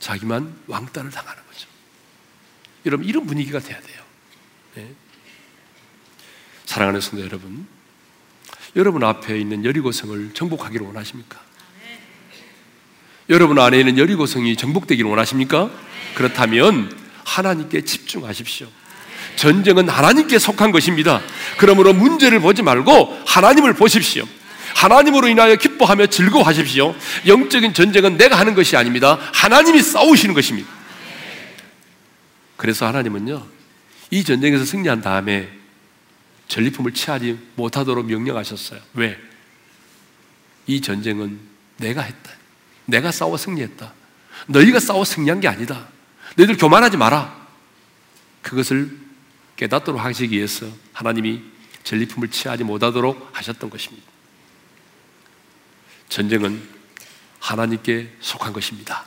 자기만 0.00 0.52
왕따를 0.66 1.12
당하는 1.12 1.40
거죠. 1.46 1.68
여러분, 2.86 3.06
이런 3.06 3.24
분위기가 3.24 3.60
돼야 3.60 3.80
돼요. 3.80 4.02
네. 4.74 4.92
사랑하는 6.64 7.00
성도 7.00 7.24
여러분, 7.24 7.68
여러분 8.76 9.02
앞에 9.02 9.38
있는 9.38 9.64
여리고성을 9.64 10.30
정복하기를 10.34 10.86
원하십니까? 10.86 11.40
여러분 13.30 13.58
안에 13.58 13.80
있는 13.80 13.98
여리고성이 13.98 14.54
정복되기를 14.54 15.08
원하십니까? 15.08 15.70
그렇다면 16.14 16.94
하나님께 17.24 17.80
집중하십시오. 17.80 18.68
전쟁은 19.36 19.88
하나님께 19.88 20.38
속한 20.38 20.72
것입니다. 20.72 21.20
그러므로 21.58 21.92
문제를 21.92 22.40
보지 22.40 22.62
말고 22.62 23.22
하나님을 23.26 23.74
보십시오. 23.74 24.24
하나님으로 24.74 25.28
인하여 25.28 25.56
기뻐하며 25.56 26.06
즐거워하십시오. 26.06 26.94
영적인 27.26 27.72
전쟁은 27.72 28.18
내가 28.18 28.38
하는 28.38 28.54
것이 28.54 28.76
아닙니다. 28.76 29.18
하나님이 29.32 29.82
싸우시는 29.82 30.34
것입니다. 30.34 30.68
그래서 32.56 32.86
하나님은요, 32.86 33.46
이 34.10 34.22
전쟁에서 34.22 34.64
승리한 34.64 35.00
다음에 35.00 35.48
전리품을 36.48 36.94
취하지 36.94 37.38
못하도록 37.56 38.06
명령하셨어요. 38.06 38.80
왜? 38.94 39.18
이 40.66 40.80
전쟁은 40.80 41.38
내가 41.78 42.02
했다. 42.02 42.32
내가 42.84 43.10
싸워 43.12 43.36
승리했다. 43.36 43.92
너희가 44.48 44.80
싸워 44.80 45.04
승리한 45.04 45.40
게 45.40 45.48
아니다. 45.48 45.88
너희들 46.36 46.56
교만하지 46.56 46.96
마라. 46.96 47.46
그것을 48.42 48.96
깨닫도록 49.56 50.02
하시기 50.02 50.36
위해서 50.36 50.66
하나님이 50.92 51.42
전리품을 51.82 52.28
취하지 52.28 52.64
못하도록 52.64 53.30
하셨던 53.32 53.70
것입니다. 53.70 54.06
전쟁은 56.08 56.62
하나님께 57.40 58.12
속한 58.20 58.52
것입니다. 58.52 59.04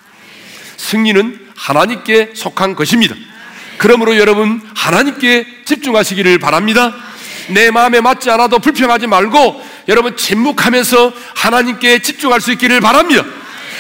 승리는 0.77 1.51
하나님께 1.55 2.33
속한 2.35 2.75
것입니다. 2.75 3.15
그러므로 3.77 4.17
여러분 4.17 4.61
하나님께 4.75 5.63
집중하시기를 5.65 6.39
바랍니다. 6.39 6.93
내 7.49 7.71
마음에 7.71 8.01
맞지 8.01 8.29
않아도 8.29 8.59
불평하지 8.59 9.07
말고 9.07 9.63
여러분 9.87 10.15
침묵하면서 10.15 11.13
하나님께 11.35 12.01
집중할 12.01 12.41
수 12.41 12.51
있기를 12.51 12.79
바랍니다. 12.81 13.25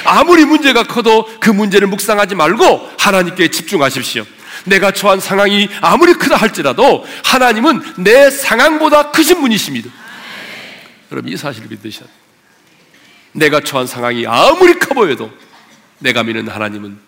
아무리 0.05 0.45
문제가 0.45 0.83
커도 0.83 1.29
그 1.39 1.49
문제를 1.49 1.87
묵상하지 1.87 2.35
말고 2.35 2.91
하나님께 2.99 3.49
집중하십시오. 3.49 4.25
내가 4.65 4.91
처한 4.91 5.19
상황이 5.19 5.69
아무리 5.81 6.13
크다 6.13 6.35
할지라도 6.35 7.05
하나님은 7.23 8.03
내 8.03 8.29
상황보다 8.29 9.11
크신 9.11 9.41
분이십니다. 9.41 9.89
여러분 11.11 11.31
이 11.31 11.37
사실을 11.37 11.67
믿으셔야 11.69 12.05
돼요. 12.05 12.19
내가 13.33 13.61
처한 13.61 13.87
상황이 13.87 14.25
아무리 14.27 14.77
커 14.79 14.93
보여도 14.93 15.31
내가 15.99 16.23
믿는 16.23 16.47
하나님은 16.47 16.99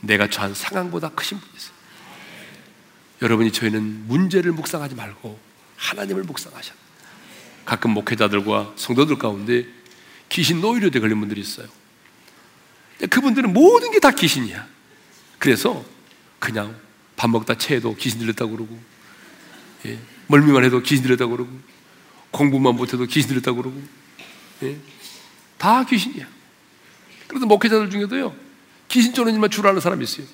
내가 0.00 0.28
처한 0.28 0.54
상황보다 0.54 1.10
크신 1.10 1.38
분이세요. 1.40 1.74
여러분이 3.22 3.52
저희는 3.52 4.06
문제를 4.06 4.52
묵상하지 4.52 4.94
말고 4.94 5.38
하나님을 5.84 6.22
묵상하셔. 6.24 6.74
가끔 7.64 7.90
목회자들과 7.92 8.72
성도들 8.76 9.18
가운데 9.18 9.66
귀신 10.30 10.60
노이로돼 10.60 11.00
걸린 11.00 11.20
분들이 11.20 11.40
있어요. 11.40 11.68
그분들은 13.10 13.52
모든 13.52 13.90
게 13.90 14.00
다 14.00 14.10
귀신이야. 14.10 14.66
그래서 15.38 15.84
그냥 16.38 16.74
밥 17.16 17.28
먹다 17.28 17.56
체해도 17.56 17.96
귀신 17.96 18.18
들렸다고 18.20 18.52
그러고, 18.52 18.78
예, 19.86 19.98
멀미만 20.28 20.64
해도 20.64 20.80
귀신 20.82 21.02
들렸다고 21.02 21.36
그러고, 21.36 21.50
공부만 22.30 22.74
못해도 22.76 23.04
귀신 23.06 23.28
들렸다고 23.28 23.58
그러고, 23.62 23.82
예, 24.62 24.76
다 25.58 25.84
귀신이야. 25.84 26.26
그래서 27.28 27.46
목회자들 27.46 27.90
중에도요, 27.90 28.34
귀신 28.88 29.12
쫓는 29.12 29.34
일만 29.34 29.50
줄 29.50 29.66
아는 29.66 29.80
사람이 29.80 30.04
있어요. 30.04 30.26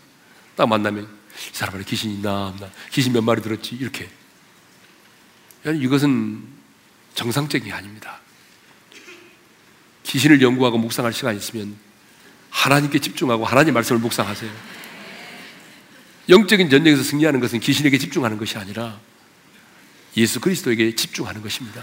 딱 0.57 0.67
만나면, 0.69 1.05
이 1.05 1.57
사람 1.57 1.75
안에 1.75 1.85
귀신 1.85 2.11
있나, 2.13 2.49
없나, 2.49 2.71
귀신 2.91 3.13
몇 3.13 3.23
마리 3.23 3.43
들었지, 3.43 3.75
이렇게. 3.77 4.09
이것은 5.65 6.43
정상적이 7.15 7.73
아닙니다. 7.73 8.21
귀신을 10.05 10.41
연구하고 10.43 10.79
묵상할 10.79 11.13
시간 11.13 11.37
있으면 11.37 11.77
하나님께 12.51 12.99
집중하고 12.99 13.45
하나님 13.45 13.75
말씀을 13.75 14.01
묵상하세요. 14.01 14.51
영적인 16.29 16.71
전쟁에서 16.71 17.03
승리하는 17.03 17.41
것은 17.41 17.61
귀신에게 17.61 17.99
집중하는 17.99 18.39
것이 18.39 18.57
아니라 18.57 18.99
예수 20.17 20.41
그리스도에게 20.41 20.95
집중하는 20.95 21.43
것입니다. 21.43 21.83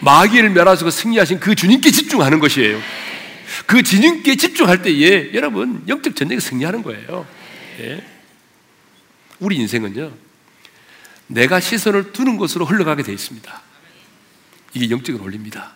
마귀를 0.00 0.50
멸하시고 0.50 0.90
승리하신 0.90 1.40
그 1.40 1.54
주님께 1.54 1.90
집중하는 1.90 2.38
것이에요. 2.38 2.80
그 3.66 3.82
주님께 3.82 4.36
집중할 4.36 4.82
때에 4.82 5.32
여러분 5.32 5.82
영적 5.88 6.14
전쟁에 6.14 6.40
승리하는 6.40 6.82
거예요. 6.82 7.26
예. 7.80 8.04
우리 9.38 9.56
인생은요 9.56 10.12
내가 11.26 11.60
시선을 11.60 12.12
두는 12.12 12.36
것으로 12.36 12.64
흘러가게 12.64 13.02
되어 13.02 13.14
있습니다. 13.14 13.60
이게 14.74 14.90
영적인 14.90 15.20
원리입니다. 15.20 15.72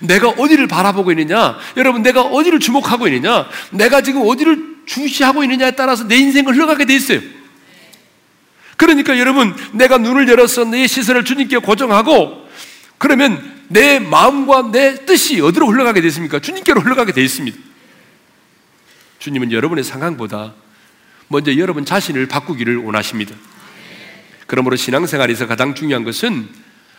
내가 0.00 0.28
어디를 0.28 0.66
바라보고 0.66 1.12
있느냐? 1.12 1.58
여러분, 1.76 2.02
내가 2.02 2.22
어디를 2.22 2.60
주목하고 2.60 3.06
있느냐? 3.08 3.48
내가 3.70 4.00
지금 4.02 4.22
어디를 4.26 4.76
주시하고 4.86 5.42
있느냐에 5.44 5.72
따라서 5.72 6.04
내 6.04 6.16
인생을 6.16 6.54
흘러가게 6.54 6.84
돼 6.84 6.94
있어요. 6.94 7.20
그러니까 8.76 9.18
여러분, 9.18 9.54
내가 9.72 9.98
눈을 9.98 10.28
열어서 10.28 10.64
내 10.64 10.86
시선을 10.86 11.24
주님께 11.24 11.58
고정하고 11.58 12.46
그러면 12.98 13.56
내 13.68 13.98
마음과 13.98 14.70
내 14.70 15.04
뜻이 15.04 15.40
어디로 15.40 15.66
흘러가게 15.68 16.00
됐습니까? 16.00 16.38
주님께로 16.40 16.80
흘러가게 16.80 17.12
돼 17.12 17.22
있습니다. 17.22 17.58
주님은 19.18 19.52
여러분의 19.52 19.82
상황보다 19.82 20.54
먼저 21.28 21.56
여러분 21.56 21.84
자신을 21.84 22.26
바꾸기를 22.28 22.76
원하십니다. 22.76 23.34
그러므로 24.46 24.76
신앙생활에서 24.76 25.46
가장 25.46 25.74
중요한 25.74 26.04
것은 26.04 26.48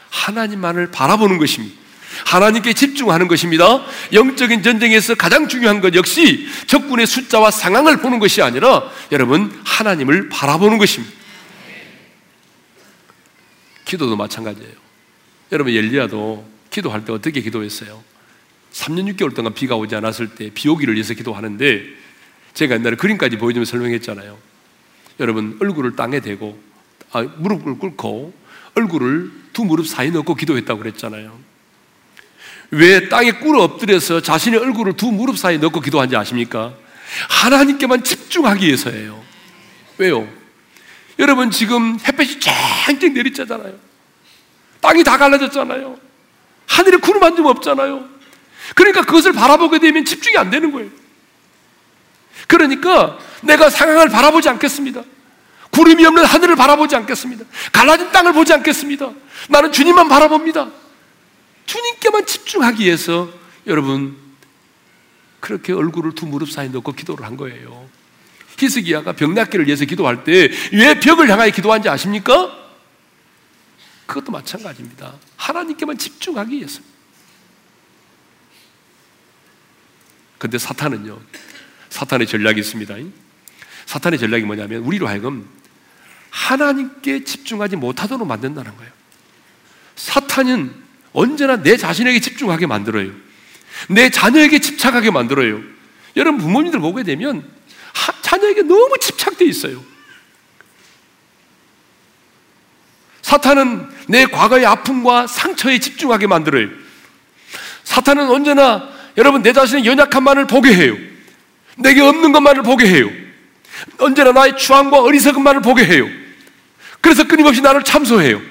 하나님만을 0.09 0.91
바라보는 0.91 1.37
것입니다. 1.37 1.75
하나님께 2.25 2.73
집중하는 2.73 3.27
것입니다. 3.27 3.85
영적인 4.13 4.63
전쟁에서 4.63 5.15
가장 5.15 5.47
중요한 5.47 5.81
것 5.81 5.93
역시 5.93 6.47
적군의 6.65 7.05
숫자와 7.05 7.51
상황을 7.51 7.97
보는 7.97 8.19
것이 8.19 8.41
아니라 8.41 8.89
여러분 9.11 9.61
하나님을 9.65 10.29
바라보는 10.29 10.77
것입니다. 10.77 11.13
기도도 13.85 14.15
마찬가지예요. 14.15 14.73
여러분 15.51 15.73
엘리야도 15.73 16.45
기도할 16.69 17.05
때 17.05 17.13
어떻게 17.13 17.41
기도했어요? 17.41 18.03
3년 18.73 19.15
6개월 19.15 19.33
동안 19.33 19.53
비가 19.53 19.75
오지 19.75 19.95
않았을 19.95 20.29
때 20.35 20.49
비 20.53 20.67
오기를 20.69 20.93
위해서 20.95 21.13
기도하는데 21.13 21.83
제가 22.53 22.75
옛날에 22.75 22.95
그림까지 22.95 23.37
보여주면 23.37 23.65
설명했잖아요. 23.65 24.37
여러분 25.19 25.57
얼굴을 25.61 25.95
땅에 25.95 26.19
대고 26.19 26.59
아, 27.11 27.21
무릎을 27.21 27.79
꿇고 27.79 28.33
얼굴을 28.75 29.31
두 29.53 29.65
무릎 29.65 29.87
사이 29.87 30.11
넣고 30.11 30.35
기도했다고 30.35 30.79
그랬잖아요. 30.79 31.37
왜 32.71 33.09
땅에 33.09 33.31
꿇어 33.31 33.63
엎드려서 33.63 34.21
자신의 34.21 34.59
얼굴을 34.59 34.97
두 34.97 35.11
무릎 35.11 35.37
사이 35.37 35.57
넣고 35.57 35.79
기도한지 35.79 36.15
아십니까? 36.15 36.73
하나님께만 37.29 38.03
집중하기 38.03 38.65
위해서예요. 38.65 39.23
왜요? 39.97 40.27
여러분 41.17 41.49
지금 41.49 41.97
햇볕이 42.05 42.39
쨍쨍 42.39 43.13
내리쬐잖아요. 43.13 43.75
땅이 44.81 45.03
다 45.03 45.17
갈라졌잖아요. 45.17 45.97
하늘에 46.67 46.97
구름 46.97 47.23
한 47.23 47.35
점 47.35 47.45
없잖아요. 47.45 48.05
그러니까 48.75 49.01
그것을 49.03 49.31
바라보게 49.31 49.79
되면 49.79 50.03
집중이 50.03 50.37
안 50.37 50.49
되는 50.49 50.71
거예요. 50.71 50.89
그러니까 52.47 53.17
내가 53.41 53.69
상황을 53.69 54.09
바라보지 54.09 54.49
않겠습니다. 54.49 55.01
구름이 55.77 56.03
없는 56.07 56.25
하늘을 56.25 56.55
바라보지 56.55 56.95
않겠습니다. 56.95 57.45
갈라진 57.71 58.11
땅을 58.11 58.33
보지 58.33 58.51
않겠습니다. 58.51 59.11
나는 59.49 59.71
주님만 59.71 60.09
바라봅니다. 60.09 60.71
주님께만 61.67 62.25
집중하기 62.25 62.83
위해서 62.83 63.29
여러분 63.67 64.17
그렇게 65.39 65.73
얼굴을 65.73 66.15
두 66.15 66.25
무릎 66.25 66.49
사이에 66.49 66.69
넣고 66.69 66.93
기도를 66.93 67.25
한 67.25 67.37
거예요. 67.37 67.87
히스기야가 68.57 69.13
벽 69.13 69.33
낫기를 69.33 69.67
위해서 69.67 69.85
기도할 69.85 70.23
때 70.23 70.49
왜 70.73 70.99
벽을 70.99 71.29
향하여 71.29 71.51
기도한지 71.51 71.89
아십니까? 71.89 72.51
그것도 74.07 74.31
마찬가지입니다. 74.31 75.13
하나님께만 75.35 75.99
집중하기 75.99 76.55
위해서. 76.55 76.81
근데 80.39 80.57
사탄은요, 80.57 81.19
사탄의 81.89 82.25
전략이 82.25 82.59
있습니다. 82.61 82.95
사탄의 83.85 84.17
전략이 84.17 84.45
뭐냐면, 84.45 84.81
우리로 84.83 85.07
하여금 85.07 85.56
하나님께 86.37 87.23
집중하지 87.23 87.75
못하도록 87.77 88.27
만든다는 88.27 88.77
거예요. 88.77 88.91
사탄은 89.95 90.71
언제나 91.11 91.57
내 91.57 91.75
자신에게 91.75 92.19
집중하게 92.19 92.67
만들어요. 92.67 93.11
내 93.89 94.09
자녀에게 94.09 94.59
집착하게 94.59 95.09
만들어요. 95.09 95.59
여러분 96.15 96.39
부모님들 96.39 96.79
보게 96.79 97.03
되면 97.03 97.43
자녀에게 98.21 98.61
너무 98.61 98.97
집착돼 98.99 99.45
있어요. 99.45 99.83
사탄은 103.23 103.89
내 104.07 104.25
과거의 104.25 104.65
아픔과 104.65 105.27
상처에 105.27 105.79
집중하게 105.79 106.27
만들어요. 106.27 106.69
사탄은 107.83 108.29
언제나 108.29 108.87
여러분 109.17 109.41
내 109.41 109.53
자신의 109.53 109.85
연약함만을 109.85 110.45
보게 110.45 110.73
해요. 110.73 110.95
내게 111.77 112.01
없는 112.01 112.31
것만을 112.31 112.61
보게 112.61 112.87
해요. 112.87 113.09
언제나 113.97 114.31
나의 114.31 114.55
추함과 114.55 115.01
어리석음만을 115.01 115.61
보게 115.61 115.83
해요. 115.83 116.26
그래서 117.07 117.23
끊임없이 117.23 117.61
나를 117.61 117.83
참소해요. 117.83 118.41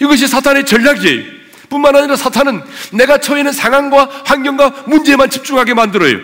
이것이 0.00 0.26
사탄의 0.26 0.66
전략이에요. 0.66 1.22
뿐만 1.68 1.94
아니라 1.94 2.16
사탄은 2.16 2.60
내가 2.90 3.18
처해 3.18 3.42
있는 3.42 3.52
상황과 3.52 4.22
환경과 4.24 4.86
문제에만 4.88 5.30
집중하게 5.30 5.74
만들어요. 5.74 6.18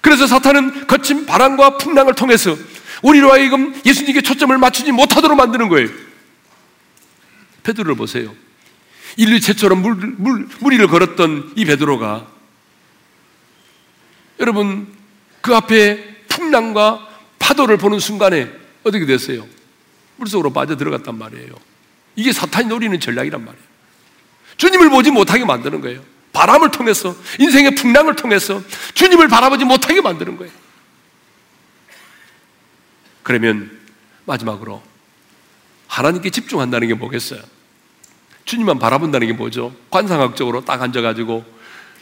그래서 0.00 0.26
사탄은 0.26 0.88
거친 0.88 1.24
바람과 1.24 1.78
풍랑을 1.78 2.14
통해서 2.14 2.56
우리로 3.02 3.30
하여금 3.30 3.80
예수님께 3.86 4.22
초점을 4.22 4.58
맞추지 4.58 4.90
못하도록 4.90 5.36
만드는 5.36 5.68
거예요. 5.68 5.90
베드로를 7.62 7.94
보세요. 7.94 8.34
인류 9.16 9.38
최초로 9.38 9.76
물, 9.76 9.94
물, 9.94 10.48
무리를 10.58 10.84
걸었던 10.88 11.52
이 11.54 11.64
베드로가 11.66 12.26
여러분 14.40 14.88
그 15.40 15.54
앞에 15.54 16.24
풍랑과 16.26 17.06
파도를 17.38 17.76
보는 17.76 18.00
순간에 18.00 18.50
어떻게 18.82 19.06
됐어요? 19.06 19.46
물속으로 20.16 20.52
빠져 20.52 20.76
들어갔단 20.76 21.16
말이에요. 21.18 21.54
이게 22.16 22.32
사탄이 22.32 22.68
노리는 22.68 22.98
전략이란 22.98 23.44
말이에요. 23.44 23.66
주님을 24.56 24.90
보지 24.90 25.10
못하게 25.10 25.44
만드는 25.44 25.80
거예요. 25.80 26.02
바람을 26.32 26.70
통해서 26.70 27.14
인생의 27.38 27.74
풍랑을 27.74 28.16
통해서 28.16 28.62
주님을 28.94 29.28
바라보지 29.28 29.64
못하게 29.64 30.00
만드는 30.00 30.36
거예요. 30.36 30.52
그러면 33.22 33.70
마지막으로 34.24 34.82
하나님께 35.88 36.30
집중한다는 36.30 36.88
게 36.88 36.94
뭐겠어요? 36.94 37.40
주님만 38.44 38.78
바라본다는 38.78 39.26
게 39.26 39.32
뭐죠? 39.32 39.74
관상학적으로 39.90 40.64
딱 40.64 40.80
앉아가지고 40.80 41.44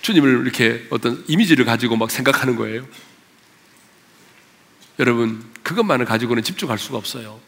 주님을 0.03 0.43
이렇게 0.43 0.87
어떤 0.91 1.25
이미지를 1.29 1.65
가지고 1.65 1.97
막 1.97 2.11
생각하는 2.11 2.57
거예요. 2.57 2.87
여러분, 4.99 5.43
그것만을 5.63 6.05
가지고는 6.05 6.43
집중할 6.43 6.79
수가 6.79 6.99
없어요. 6.99 7.41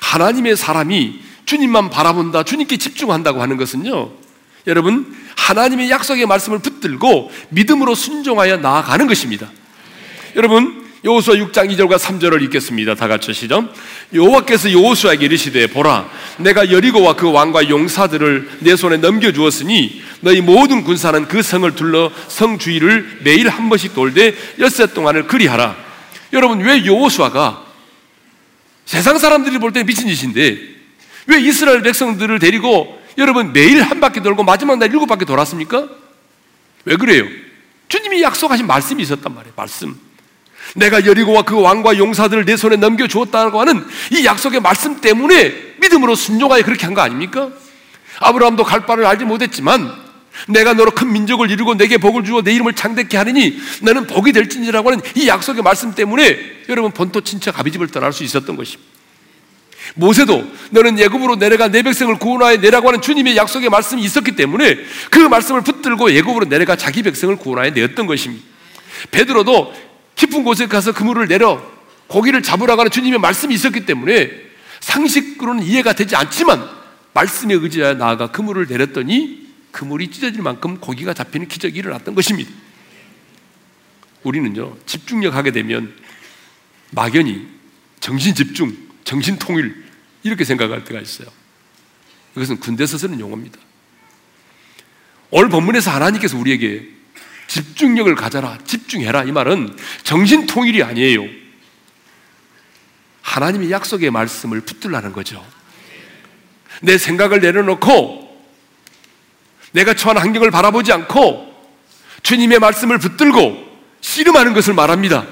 하나님의 0.00 0.56
사람이 0.56 1.20
주님만 1.46 1.90
바라본다, 1.90 2.44
주님께 2.44 2.76
집중한다고 2.76 3.42
하는 3.42 3.56
것은요, 3.56 4.10
여러분, 4.66 5.16
하나님의 5.36 5.90
약속의 5.90 6.26
말씀을 6.26 6.58
붙들고 6.60 7.30
믿음으로 7.48 7.94
순종하여 7.94 8.58
나아가는 8.58 9.06
것입니다. 9.06 9.50
여러분, 10.36 10.80
여호수아 11.02 11.34
6장 11.36 11.74
2절과 11.74 11.98
3절을 11.98 12.42
읽겠습니다. 12.44 12.94
다 12.94 13.08
같이 13.08 13.32
시죠. 13.32 13.68
여호와께서 14.12 14.70
여호수아에게 14.70 15.24
이르시되 15.24 15.68
보라 15.68 16.10
내가 16.38 16.70
여리고와 16.70 17.16
그 17.16 17.30
왕과 17.32 17.70
용사들을 17.70 18.58
내 18.60 18.76
손에 18.76 18.98
넘겨 18.98 19.32
주었으니 19.32 20.02
너희 20.20 20.42
모든 20.42 20.84
군사는 20.84 21.26
그 21.26 21.42
성을 21.42 21.74
둘러 21.74 22.12
성 22.28 22.58
주위를 22.58 23.20
매일 23.24 23.48
한 23.48 23.70
번씩 23.70 23.94
돌되 23.94 24.34
엿새 24.58 24.88
동안을 24.88 25.26
그리하라. 25.26 25.74
여러분 26.34 26.60
왜 26.60 26.84
여호수아가 26.84 27.69
세상 28.86 29.18
사람들이 29.18 29.58
볼 29.58 29.72
때 29.72 29.84
미친 29.84 30.08
짓인데 30.08 30.58
왜 31.26 31.40
이스라엘 31.40 31.82
백성들을 31.82 32.38
데리고 32.38 33.00
여러분 33.18 33.52
매일 33.52 33.82
한 33.82 34.00
바퀴 34.00 34.20
돌고 34.20 34.42
마지막 34.42 34.78
날 34.78 34.90
일곱 34.90 35.06
바퀴 35.06 35.24
돌았습니까? 35.24 35.88
왜 36.84 36.96
그래요? 36.96 37.24
주님이 37.88 38.22
약속하신 38.22 38.66
말씀이 38.66 39.02
있었단 39.02 39.34
말이에요. 39.34 39.52
말씀. 39.56 39.98
내가 40.76 41.04
여리고와 41.04 41.42
그 41.42 41.60
왕과 41.60 41.98
용사들을 41.98 42.44
내 42.44 42.56
손에 42.56 42.76
넘겨 42.76 43.06
주었다고 43.08 43.60
하는 43.60 43.84
이 44.12 44.24
약속의 44.24 44.60
말씀 44.60 45.00
때문에 45.00 45.74
믿음으로 45.80 46.14
순종하여 46.14 46.62
그렇게 46.62 46.84
한 46.86 46.94
거 46.94 47.00
아닙니까? 47.00 47.48
아브라함도 48.20 48.64
갈 48.64 48.86
바를 48.86 49.06
알지 49.06 49.24
못했지만 49.24 49.92
내가 50.48 50.74
너로 50.74 50.92
큰 50.92 51.12
민족을 51.12 51.50
이루고 51.50 51.74
내게 51.74 51.98
복을 51.98 52.24
주어 52.24 52.42
내 52.42 52.52
이름을 52.52 52.74
창대케 52.74 53.16
하리니 53.16 53.58
너는 53.82 54.06
복이 54.06 54.32
될지니라고 54.32 54.90
하는 54.90 55.02
이 55.14 55.28
약속의 55.28 55.62
말씀 55.62 55.94
때문에 55.94 56.38
여러분 56.68 56.90
본토 56.92 57.20
친척 57.20 57.58
아비집을 57.58 57.88
떠날 57.88 58.12
수 58.12 58.24
있었던 58.24 58.56
것입니다. 58.56 58.90
모세도 59.94 60.44
너는 60.70 60.98
예굽으로 60.98 61.36
내려가 61.36 61.68
내 61.68 61.82
백성을 61.82 62.14
구원하여 62.18 62.58
내라고 62.58 62.88
하는 62.88 63.00
주님의 63.00 63.36
약속의 63.36 63.70
말씀이 63.70 64.02
있었기 64.02 64.36
때문에 64.36 64.78
그 65.10 65.18
말씀을 65.18 65.62
붙들고 65.62 66.12
예굽으로 66.12 66.48
내려가 66.48 66.76
자기 66.76 67.02
백성을 67.02 67.34
구원하여 67.36 67.70
내었던 67.70 68.06
것입니다. 68.06 68.44
베드로도 69.10 69.74
깊은 70.14 70.44
곳에 70.44 70.66
가서 70.66 70.92
그물을 70.92 71.26
내려 71.28 71.62
고기를 72.06 72.42
잡으라고 72.42 72.80
하는 72.80 72.90
주님의 72.90 73.18
말씀이 73.18 73.54
있었기 73.54 73.86
때문에 73.86 74.30
상식으로는 74.80 75.62
이해가 75.62 75.92
되지 75.92 76.16
않지만 76.16 76.68
말씀에 77.12 77.54
의지하여 77.54 77.94
나아가 77.94 78.30
그물을 78.30 78.66
내렸더니 78.68 79.49
그물이 79.72 80.10
찢어질 80.10 80.42
만큼 80.42 80.78
고기가 80.78 81.14
잡히는 81.14 81.48
기적이 81.48 81.78
일어났던 81.78 82.14
것입니다. 82.14 82.50
우리는요, 84.22 84.76
집중력 84.86 85.34
하게 85.34 85.50
되면 85.50 85.94
막연히 86.90 87.48
정신 88.00 88.34
집중, 88.34 88.76
정신 89.04 89.38
통일 89.38 89.84
이렇게 90.22 90.44
생각할 90.44 90.84
때가 90.84 91.00
있어요. 91.00 91.28
이것은 92.36 92.60
군대에서 92.60 92.98
쓰는 92.98 93.18
용어입니다. 93.20 93.58
오늘 95.30 95.48
본문에서 95.48 95.90
하나님께서 95.90 96.36
우리에게 96.36 96.88
집중력을 97.46 98.14
가져라, 98.14 98.58
집중해라 98.64 99.24
이 99.24 99.32
말은 99.32 99.76
정신 100.04 100.46
통일이 100.46 100.82
아니에요. 100.82 101.26
하나님의 103.22 103.70
약속의 103.70 104.10
말씀을 104.10 104.60
붙들라는 104.60 105.12
거죠. 105.12 105.44
내 106.82 106.98
생각을 106.98 107.40
내려놓고 107.40 108.29
내가 109.72 109.94
처한 109.94 110.18
환경을 110.18 110.50
바라보지 110.50 110.92
않고 110.92 111.50
주님의 112.22 112.58
말씀을 112.58 112.98
붙들고 112.98 113.68
씨름하는 114.00 114.54
것을 114.54 114.74
말합니다. 114.74 115.26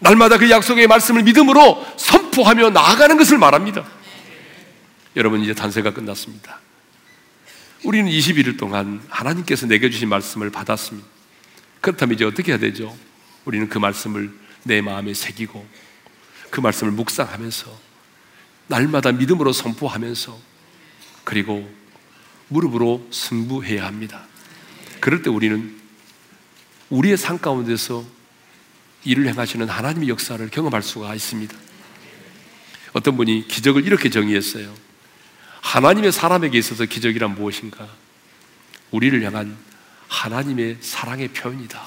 날마다 0.00 0.38
그 0.38 0.48
약속의 0.48 0.86
말씀을 0.86 1.22
믿음으로 1.24 1.84
선포하며 1.96 2.70
나아가는 2.70 3.16
것을 3.16 3.38
말합니다. 3.38 3.84
여러분 5.16 5.42
이제 5.42 5.54
단세가 5.54 5.92
끝났습니다. 5.92 6.60
우리는 7.84 8.10
21일 8.10 8.58
동안 8.58 9.00
하나님께서 9.08 9.66
내게 9.66 9.90
주신 9.90 10.08
말씀을 10.08 10.50
받았습니다. 10.50 11.06
그렇다면 11.80 12.14
이제 12.14 12.24
어떻게 12.24 12.52
해야 12.52 12.58
되죠? 12.58 12.96
우리는 13.44 13.68
그 13.68 13.78
말씀을 13.78 14.32
내 14.64 14.80
마음에 14.80 15.14
새기고 15.14 15.66
그 16.50 16.60
말씀을 16.60 16.92
묵상하면서 16.92 17.88
날마다 18.66 19.12
믿음으로 19.12 19.52
선포하면서 19.52 20.36
그리고 21.24 21.68
무릎으로 22.48 23.06
승부해야 23.10 23.86
합니다. 23.86 24.26
그럴 25.00 25.22
때 25.22 25.30
우리는 25.30 25.76
우리의 26.90 27.16
삶 27.16 27.38
가운데서 27.38 28.04
일을 29.04 29.26
행하시는 29.28 29.68
하나님의 29.68 30.08
역사를 30.08 30.46
경험할 30.48 30.82
수가 30.82 31.14
있습니다. 31.14 31.56
어떤 32.92 33.16
분이 33.16 33.46
기적을 33.48 33.86
이렇게 33.86 34.10
정의했어요. 34.10 34.74
하나님의 35.60 36.12
사람에게 36.12 36.58
있어서 36.58 36.84
기적이란 36.84 37.34
무엇인가? 37.34 37.86
우리를 38.90 39.22
향한 39.22 39.56
하나님의 40.08 40.78
사랑의 40.80 41.28
표현이다. 41.28 41.80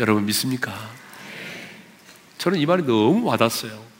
여러분 0.00 0.26
믿습니까? 0.26 0.90
저는 2.38 2.58
이 2.58 2.66
말이 2.66 2.82
너무 2.82 3.24
와닿았어요. 3.24 3.92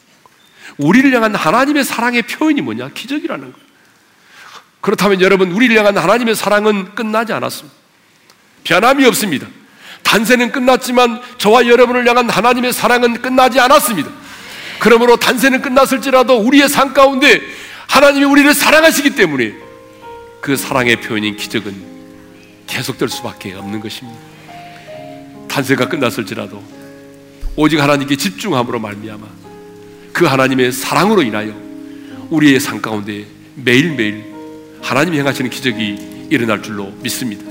우리를 0.79 1.14
향한 1.14 1.35
하나님의 1.35 1.85
사랑의 1.85 2.23
표현이 2.23 2.61
뭐냐? 2.62 2.89
기적이라는 2.91 3.53
거예요. 3.53 3.72
그렇다면 4.83 5.22
여러분, 5.22 5.53
우리를 5.53 5.74
향한 5.78 5.97
하나님의 5.97 6.35
사랑은 6.35 6.95
끝나지 6.95 7.33
않았습니다. 7.33 7.74
변함이 8.64 9.07
없습니다. 9.07 9.47
단세는 10.03 10.53
끝났지만 10.53 11.22
저와 11.39 11.66
여러분을 11.66 12.07
향한 12.07 12.28
하나님의 12.28 12.72
사랑은 12.72 13.22
끝나지 13.22 13.59
않았습니다. 13.61 14.11
그러므로 14.80 15.16
단세는 15.16 15.62
끝났을지라도 15.62 16.39
우리의 16.41 16.68
삶 16.68 16.93
가운데 16.93 17.41
하나님이 17.87 18.24
우리를 18.24 18.53
사랑하시기 18.53 19.14
때문에 19.14 19.55
그 20.41 20.57
사랑의 20.57 20.97
표현인 20.97 21.37
기적은 21.37 21.93
계속될 22.66 23.09
수밖에 23.09 23.55
없는 23.55 23.80
것입니다. 23.80 24.18
단세가 25.49 25.89
끝났을지라도 25.89 26.62
오직 27.55 27.80
하나님께 27.80 28.16
집중함으로 28.16 28.80
말미암아 28.80 29.26
그 30.12 30.24
하나님의 30.24 30.72
사랑으로 30.72 31.22
인하여 31.22 31.53
우리의 32.30 32.59
삶 32.59 32.83
가운데 32.83 33.24
매일매일 33.55 34.32
하나님이 34.83 35.18
행하시는 35.18 35.49
기적이 35.51 36.26
일어날 36.30 36.62
줄로 36.62 36.93
믿습니다. 37.03 37.45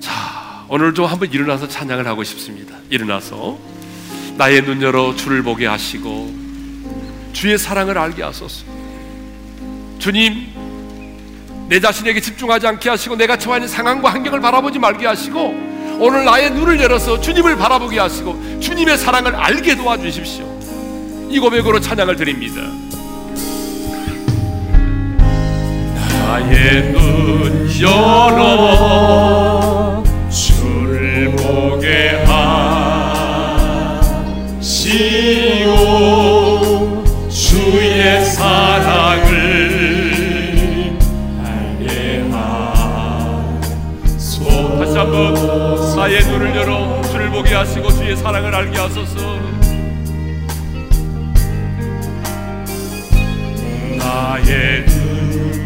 자, 0.00 0.64
오늘 0.68 0.94
좀 0.94 1.04
한번 1.04 1.30
일어나서 1.30 1.68
찬양을 1.68 2.06
하고 2.06 2.24
싶습니다. 2.24 2.74
일어나서 2.90 3.58
나의 4.36 4.64
눈 4.64 4.80
열어 4.82 5.14
주를 5.14 5.42
보게 5.42 5.66
하시고 5.66 6.34
주의 7.32 7.56
사랑을 7.58 7.98
알게 7.98 8.22
하소서. 8.22 8.64
주님, 9.98 10.48
내 11.68 11.78
자신에게 11.78 12.20
집중하지 12.20 12.66
않게 12.66 12.88
하시고 12.90 13.16
내가 13.16 13.36
처한 13.36 13.66
상황과 13.68 14.12
환경을 14.12 14.40
바라보지 14.40 14.78
말게 14.78 15.06
하시고 15.06 15.40
오늘 16.00 16.24
나의 16.24 16.50
눈을 16.50 16.80
열어서 16.80 17.20
주님을 17.20 17.56
바라보게 17.56 17.98
하시고 17.98 18.60
주님의 18.60 18.98
사랑을 18.98 19.34
알게 19.34 19.76
도와주십시오. 19.76 21.28
이 21.30 21.38
고백으로 21.38 21.80
찬양을 21.80 22.16
드립니다. 22.16 22.60
나의 26.32 26.92
눈 26.92 27.68
열어 27.82 29.22
주를 30.30 31.30
보게 31.36 32.24
하시고 34.56 37.04
주의 37.28 38.24
사랑을 38.24 39.28
알게 41.44 42.24
하소 42.30 44.44
다시 44.78 44.96
한번 44.96 45.34
나의 45.96 46.22
눈을 46.24 46.56
열어 46.56 47.02
주를 47.02 47.28
보게 47.28 47.54
하시고 47.54 47.90
주의 47.90 48.16
사랑을 48.16 48.54
알게 48.54 48.78
하소서. 48.78 49.20
나의 53.98 54.81
눈 54.81 54.81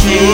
주사 0.00 0.30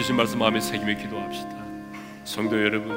주신 0.00 0.16
말씀 0.16 0.38
마음에 0.38 0.60
새기며 0.60 0.96
기도합시다 0.96 1.50
성도 2.24 2.58
여러분 2.58 2.90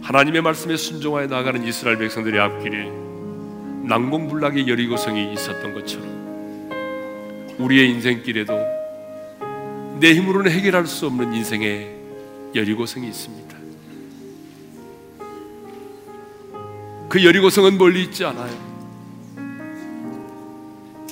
하나님의 0.00 0.40
말씀에 0.40 0.76
순종하여 0.76 1.26
나가는 1.26 1.64
이스라엘 1.64 1.98
백성들의 1.98 2.40
앞길에 2.40 2.84
난공불락의 3.88 4.68
여리고성이 4.68 5.32
있었던 5.32 5.74
것처럼 5.74 7.56
우리의 7.58 7.90
인생길에도 7.90 8.52
내 9.98 10.14
힘으로는 10.14 10.52
해결할 10.52 10.86
수 10.86 11.06
없는 11.06 11.34
인생의 11.34 11.92
여리고성이 12.54 13.08
있습니다. 13.08 13.56
그 17.08 17.24
여리고성은 17.24 17.78
멀리 17.78 18.04
있지 18.04 18.24
않아요. 18.24 18.52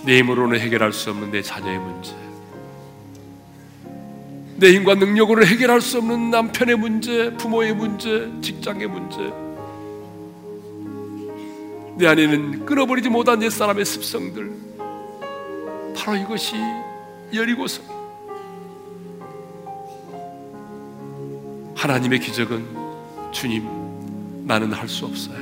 내 0.04 0.18
힘으로는 0.18 0.60
해결할 0.60 0.92
수 0.92 1.10
없는 1.10 1.32
내 1.32 1.42
자녀의 1.42 1.78
문제, 1.80 2.14
내 4.60 4.74
힘과 4.74 4.94
능력으로 4.94 5.42
해결할 5.46 5.80
수 5.80 5.96
없는 5.98 6.30
남편의 6.30 6.76
문제, 6.76 7.34
부모의 7.38 7.74
문제, 7.74 8.30
직장의 8.42 8.88
문제, 8.88 9.16
내 11.96 12.06
안에는 12.06 12.66
끊어버리지 12.66 13.08
못한 13.08 13.42
옛 13.42 13.48
사람의 13.48 13.86
습성들, 13.86 14.52
바로 15.96 16.14
이것이 16.18 16.56
여리고성. 17.32 17.84
하나님의 21.74 22.20
기적은 22.20 22.66
주님, 23.32 23.66
나는 24.46 24.74
할 24.74 24.86
수 24.86 25.06
없어요. 25.06 25.38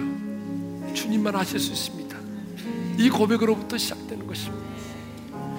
주님만 0.95 1.35
하실 1.35 1.59
수 1.59 1.73
있습니다. 1.73 2.17
이 2.99 3.11
고백으로부터 3.11 3.77
시작되는 3.77 4.29
것입니다. 4.29 4.65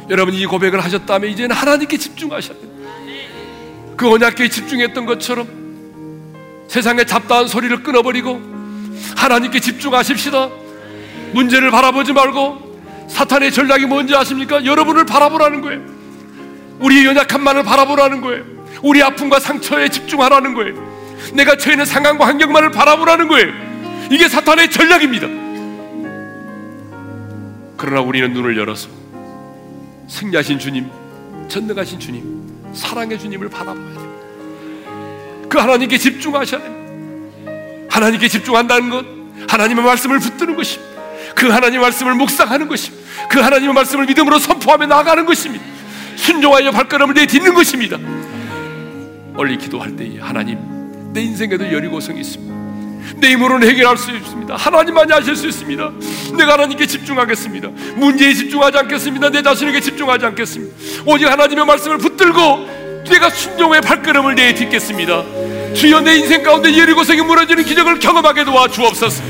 여러분 0.09 0.33
이 0.33 0.45
고백을 0.45 0.81
하셨다면 0.81 1.29
이제는 1.31 1.53
하나님께 1.53 1.97
집중하셔야 1.97 2.57
돼요. 2.57 2.68
그 3.99 4.09
언약궤에 4.09 4.47
집중했던 4.47 5.05
것처럼 5.05 5.45
세상의 6.69 7.05
잡다한 7.05 7.49
소리를 7.49 7.83
끊어버리고 7.83 8.41
하나님께 9.17 9.59
집중하십시다. 9.59 10.49
문제를 11.33 11.69
바라보지 11.69 12.13
말고 12.13 13.07
사탄의 13.09 13.51
전략이 13.51 13.87
뭔지 13.87 14.15
아십니까? 14.15 14.63
여러분을 14.63 15.05
바라보라는 15.05 15.59
거예요. 15.59 15.81
우리의 16.79 17.07
연약함만을 17.07 17.63
바라보라는 17.63 18.21
거예요. 18.21 18.45
우리 18.83 19.03
아픔과 19.03 19.41
상처에 19.41 19.89
집중하라는 19.89 20.53
거예요. 20.53 20.75
내가 21.33 21.57
처해 21.57 21.73
있는 21.73 21.85
상황과 21.85 22.25
환경만을 22.25 22.71
바라보라는 22.71 23.27
거예요. 23.27 23.51
이게 24.09 24.29
사탄의 24.29 24.71
전략입니다. 24.71 25.27
그러나 27.75 27.99
우리는 27.99 28.31
눈을 28.31 28.57
열어서 28.57 28.87
승리하신 30.07 30.57
주님, 30.57 30.89
전능하신 31.49 31.99
주님, 31.99 32.38
사랑의 32.73 33.19
주님을 33.19 33.49
바라봐야 33.49 33.93
돼요. 33.93 35.47
그 35.49 35.57
하나님께 35.57 35.97
집중하셔야 35.97 36.61
돼요. 36.61 37.87
하나님께 37.89 38.27
집중한다는 38.27 38.89
것, 38.89 39.05
하나님의 39.47 39.83
말씀을 39.83 40.19
붙드는 40.19 40.55
것입니다. 40.55 40.89
그 41.35 41.47
하나님의 41.47 41.79
말씀을 41.79 42.15
묵상하는 42.15 42.67
것입니다. 42.67 43.07
그 43.29 43.39
하나님의 43.39 43.73
말씀을 43.73 44.05
믿음으로 44.05 44.39
선포하며 44.39 44.85
나가는 44.87 45.25
것입니다. 45.25 45.63
순종하여 46.15 46.71
발걸음을 46.71 47.13
내딛는 47.15 47.53
것입니다. 47.53 47.97
원리 49.35 49.57
기도할 49.57 49.95
때에 49.95 50.19
하나님, 50.19 51.13
내 51.13 51.21
인생에도 51.21 51.71
여리고성이 51.71 52.21
있습니다. 52.21 52.58
내 53.17 53.31
힘으로는 53.31 53.67
해결할 53.67 53.97
수 53.97 54.11
없습니다. 54.11 54.55
하나님만이 54.55 55.11
하실 55.11 55.35
수 55.35 55.47
있습니다. 55.47 55.91
내가 56.37 56.53
하나님께 56.53 56.85
집중하겠습니다. 56.85 57.69
문제에 57.95 58.33
집중하지 58.33 58.77
않겠습니다. 58.77 59.29
내 59.29 59.41
자신에게 59.41 59.79
집중하지 59.79 60.25
않겠습니다. 60.25 60.75
오직 61.05 61.25
하나님의 61.29 61.65
말씀을 61.65 61.97
붙들고 61.97 63.03
내가 63.09 63.29
순종의 63.29 63.81
발걸음을 63.81 64.35
내딛겠습니다. 64.35 65.23
주여 65.73 66.01
내 66.01 66.15
인생 66.17 66.43
가운데 66.43 66.73
예리고성이 66.73 67.21
무너지는 67.21 67.63
기적을 67.63 67.99
경험하게 67.99 68.43
도와 68.45 68.67
주옵소서. 68.67 69.23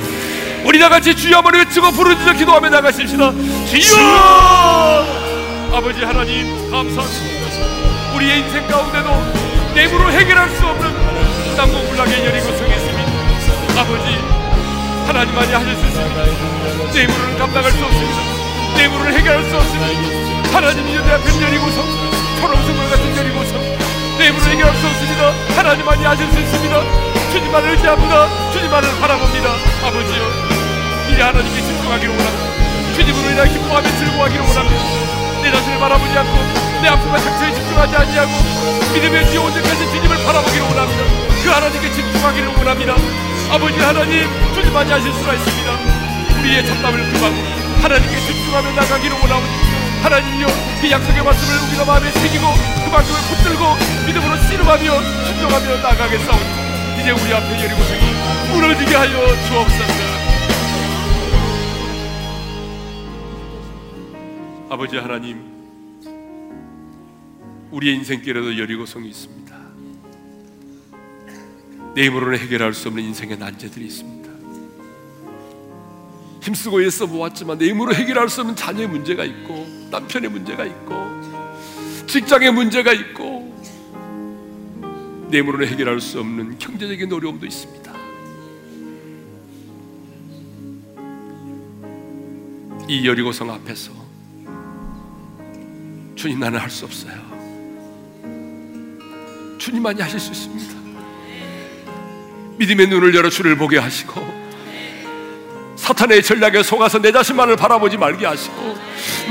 우리 0.65 0.80
다 0.80 0.89
같이 0.89 1.15
주여 1.15 1.38
한번 1.38 1.55
외치고 1.55 1.91
부르짖어 1.91 2.34
기도하며 2.34 2.70
나가십시다. 2.70 3.34
주여! 3.65 5.05
아버지 5.74 6.03
하나님 6.03 6.72
감사합니다. 6.72 8.15
우리의 8.15 8.39
인생 8.39 8.67
가운데도 8.67 9.49
내 9.76 9.86
힘으로 9.88 10.11
해결할 10.11 10.49
수 10.49 10.65
없는 10.65 11.09
여리고성이 12.26 12.68
있습니다. 12.68 12.68
아버지 13.80 14.04
하나님만이 15.08 15.54
하실 15.54 15.74
수 15.78 15.86
있습니다 15.88 16.24
내 16.92 17.04
힘으로는 17.04 17.38
감당할 17.40 17.72
수 17.72 17.86
없습니다. 17.86 18.20
내 18.76 18.84
힘으로는 18.84 19.14
해결할 19.14 19.50
수 19.50 19.56
없습니다. 19.56 20.52
하나님이 20.52 20.92
내 21.00 21.12
앞에 21.14 21.42
열리고서 21.42 21.78
초롱성물 22.42 22.90
같은 22.90 23.16
열리고서 23.16 23.54
내 24.18 24.28
힘으로 24.28 24.44
해결할 24.44 24.76
수 24.76 24.86
없습니다. 24.86 25.32
하나님만이 25.56 26.04
하실 26.04 26.30
수 26.30 26.40
있습니다. 26.40 26.76
주님만을 27.32 27.70
의지합니다. 27.72 28.52
주님만을 28.52 29.00
바라봅니다. 29.00 29.48
아버지요 29.88 30.24
이제 31.14 31.22
하나님께 31.22 31.62
집중하기를 31.62 32.10
원합니다. 32.14 32.94
주님으로 32.96 33.30
인하 33.32 33.46
기뻐하며 33.46 33.88
즐거워하기를 33.98 34.44
원합니다. 34.44 34.84
내 35.42 35.52
자신을 35.52 35.80
바라보지 35.80 36.18
않고 36.18 36.36
내 36.82 36.88
아픔과 36.90 37.18
상처에 37.18 37.54
집중하지 37.54 37.96
아니하고 37.96 38.32
믿음의 38.94 39.26
뒤에 39.28 39.38
온전까지 39.38 39.88
주님을 39.88 40.18
바라보기를 40.26 40.68
원합니다. 40.68 41.04
그 41.44 41.50
하나님께 41.50 41.92
집중하기를 41.94 42.48
원합니다 42.58 42.96
아버지 43.52 43.80
하나님 43.80 44.28
주님만이 44.54 44.91
하실 44.91 45.12
수가 45.14 45.34
있습니다. 45.34 46.39
우리의 46.39 46.66
잡담을 46.66 46.97
금하고 47.14 47.36
하나님께 47.82 48.20
집중하며 48.20 48.72
나가기를 48.74 49.18
원하오니 49.18 49.47
하나님이여 50.04 50.47
그 50.82 50.91
약속의 50.91 51.24
말씀을 51.24 51.68
우리가 51.70 51.86
마음에 51.86 52.12
새기고 52.12 52.45
그 52.86 52.89
말씀을 52.91 53.20
붙들고 53.30 53.64
믿음으로 54.08 54.38
씨름하며 54.47 55.02
순종하며 55.26 55.78
나가겠사오니 55.82 56.45
이제 57.02 57.12
우리 57.12 57.34
앞에 57.34 57.64
여리고성이 57.64 58.00
무너지게 58.54 58.95
하여 58.95 59.26
주옵소서. 59.47 60.10
아버지 64.70 64.97
하나님 64.97 65.41
우리의 67.72 67.95
인생길에도 67.95 68.58
여리고성이 68.60 69.10
있습니다 69.10 69.39
내 71.96 72.06
힘으로는 72.06 72.38
해결할 72.40 72.74
수 72.74 72.88
없는 72.88 73.04
인생의 73.04 73.38
난제들이 73.38 73.86
있습니다. 73.86 74.30
힘쓰고 76.42 76.82
애써 76.82 77.06
모았지만 77.06 77.58
내 77.58 77.70
힘으로 77.70 77.94
해결할 77.94 78.30
수 78.30 78.42
없는 78.42 78.56
자녀의 78.56 78.88
문제가 78.88 79.26
있고 79.26 79.68
남편의 79.92 80.30
문제가 80.30 80.66
있고 80.66 80.96
직장의 82.08 82.52
문제가 82.52 82.94
있고 82.94 83.50
내 85.30 85.40
힘으로는 85.40 85.68
해결할 85.68 86.00
수 86.00 86.20
없는 86.20 86.58
경제적인 86.58 87.12
어려움도 87.12 87.46
있습니다. 87.46 87.90
이 92.88 93.08
여리고성 93.08 93.52
앞에서 93.52 93.92
주님 96.16 96.40
나는 96.40 96.60
할 96.60 96.70
수 96.70 96.86
없어요. 96.86 97.30
주님만이 99.60 100.02
하실 100.02 100.20
수 100.20 100.32
있습니다. 100.32 100.89
믿음의 102.60 102.88
눈을 102.88 103.16
열어 103.16 103.30
주를 103.30 103.55
보게 103.55 103.78
하시고 103.78 104.39
사탄의 105.78 106.22
전략에 106.22 106.62
속아서 106.62 106.99
내 106.99 107.12
자신만을 107.12 107.55
바라보지 107.55 107.97
말게 107.97 108.26
하시고 108.26 108.78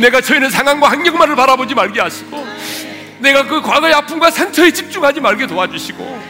내가 0.00 0.22
처해는 0.22 0.48
상황과 0.48 0.90
환경만을 0.90 1.36
바라보지 1.36 1.74
말게 1.74 2.00
하시고 2.00 2.46
내가 3.18 3.46
그 3.46 3.60
과거의 3.60 3.92
아픔과 3.92 4.30
상처에 4.30 4.70
집중하지 4.72 5.20
말게 5.20 5.46
도와주시고 5.46 6.22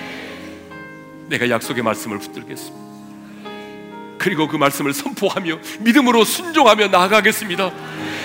내가 1.28 1.48
약속의 1.48 1.84
말씀을 1.84 2.18
붙들겠습니다. 2.18 2.88
그리고 4.18 4.48
그 4.48 4.56
말씀을 4.56 4.92
선포하며 4.92 5.58
믿음으로 5.80 6.24
순종하며 6.24 6.88
나아가겠습니다. 6.88 7.70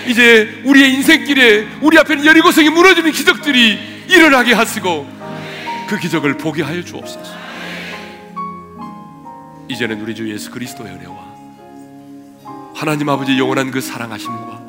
이제 0.07 0.61
우리의 0.65 0.93
인생길에 0.95 1.67
우리 1.81 1.99
앞에는 1.99 2.25
여리고성이 2.25 2.69
무너지는 2.69 3.11
기적들이 3.11 4.05
일어나게 4.07 4.53
하시고 4.53 5.07
그 5.87 5.99
기적을 5.99 6.37
보게 6.37 6.63
하여 6.63 6.83
주옵소서. 6.83 7.42
이제는 9.69 10.01
우리 10.01 10.13
주 10.15 10.29
예수 10.31 10.51
그리스도의 10.51 10.93
은혜와 10.93 11.33
하나님 12.75 13.09
아버지 13.09 13.37
영원한 13.37 13.71
그 13.71 13.81
사랑하심과 13.81 14.63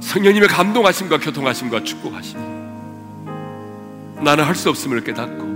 성령님의 0.00 0.48
감동하심과 0.48 1.18
교통하심과 1.20 1.84
축복하심 1.84 2.38
나는 4.22 4.44
할 4.44 4.54
수 4.54 4.68
없음을 4.70 5.02
깨닫고 5.04 5.50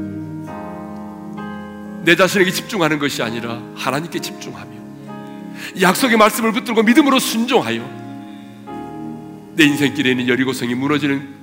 내 2.04 2.16
자신에게 2.16 2.50
집중하는 2.50 2.98
것이 2.98 3.22
아니라 3.22 3.60
하나님께 3.76 4.20
집중하며 4.20 4.72
약속의 5.80 6.16
말씀을 6.18 6.52
붙들고 6.52 6.82
믿음으로 6.82 7.18
순종하여 7.18 8.04
내 9.56 9.64
인생길에 9.64 10.10
있는 10.10 10.28
여리고성이 10.28 10.74
무너지는 10.74 11.34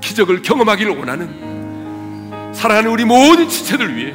기적을 0.00 0.42
경험하기를 0.42 0.96
원하는 0.96 2.52
사랑하는 2.54 2.90
우리 2.90 3.04
모든 3.04 3.48
지체들 3.48 3.96
위해 3.96 4.14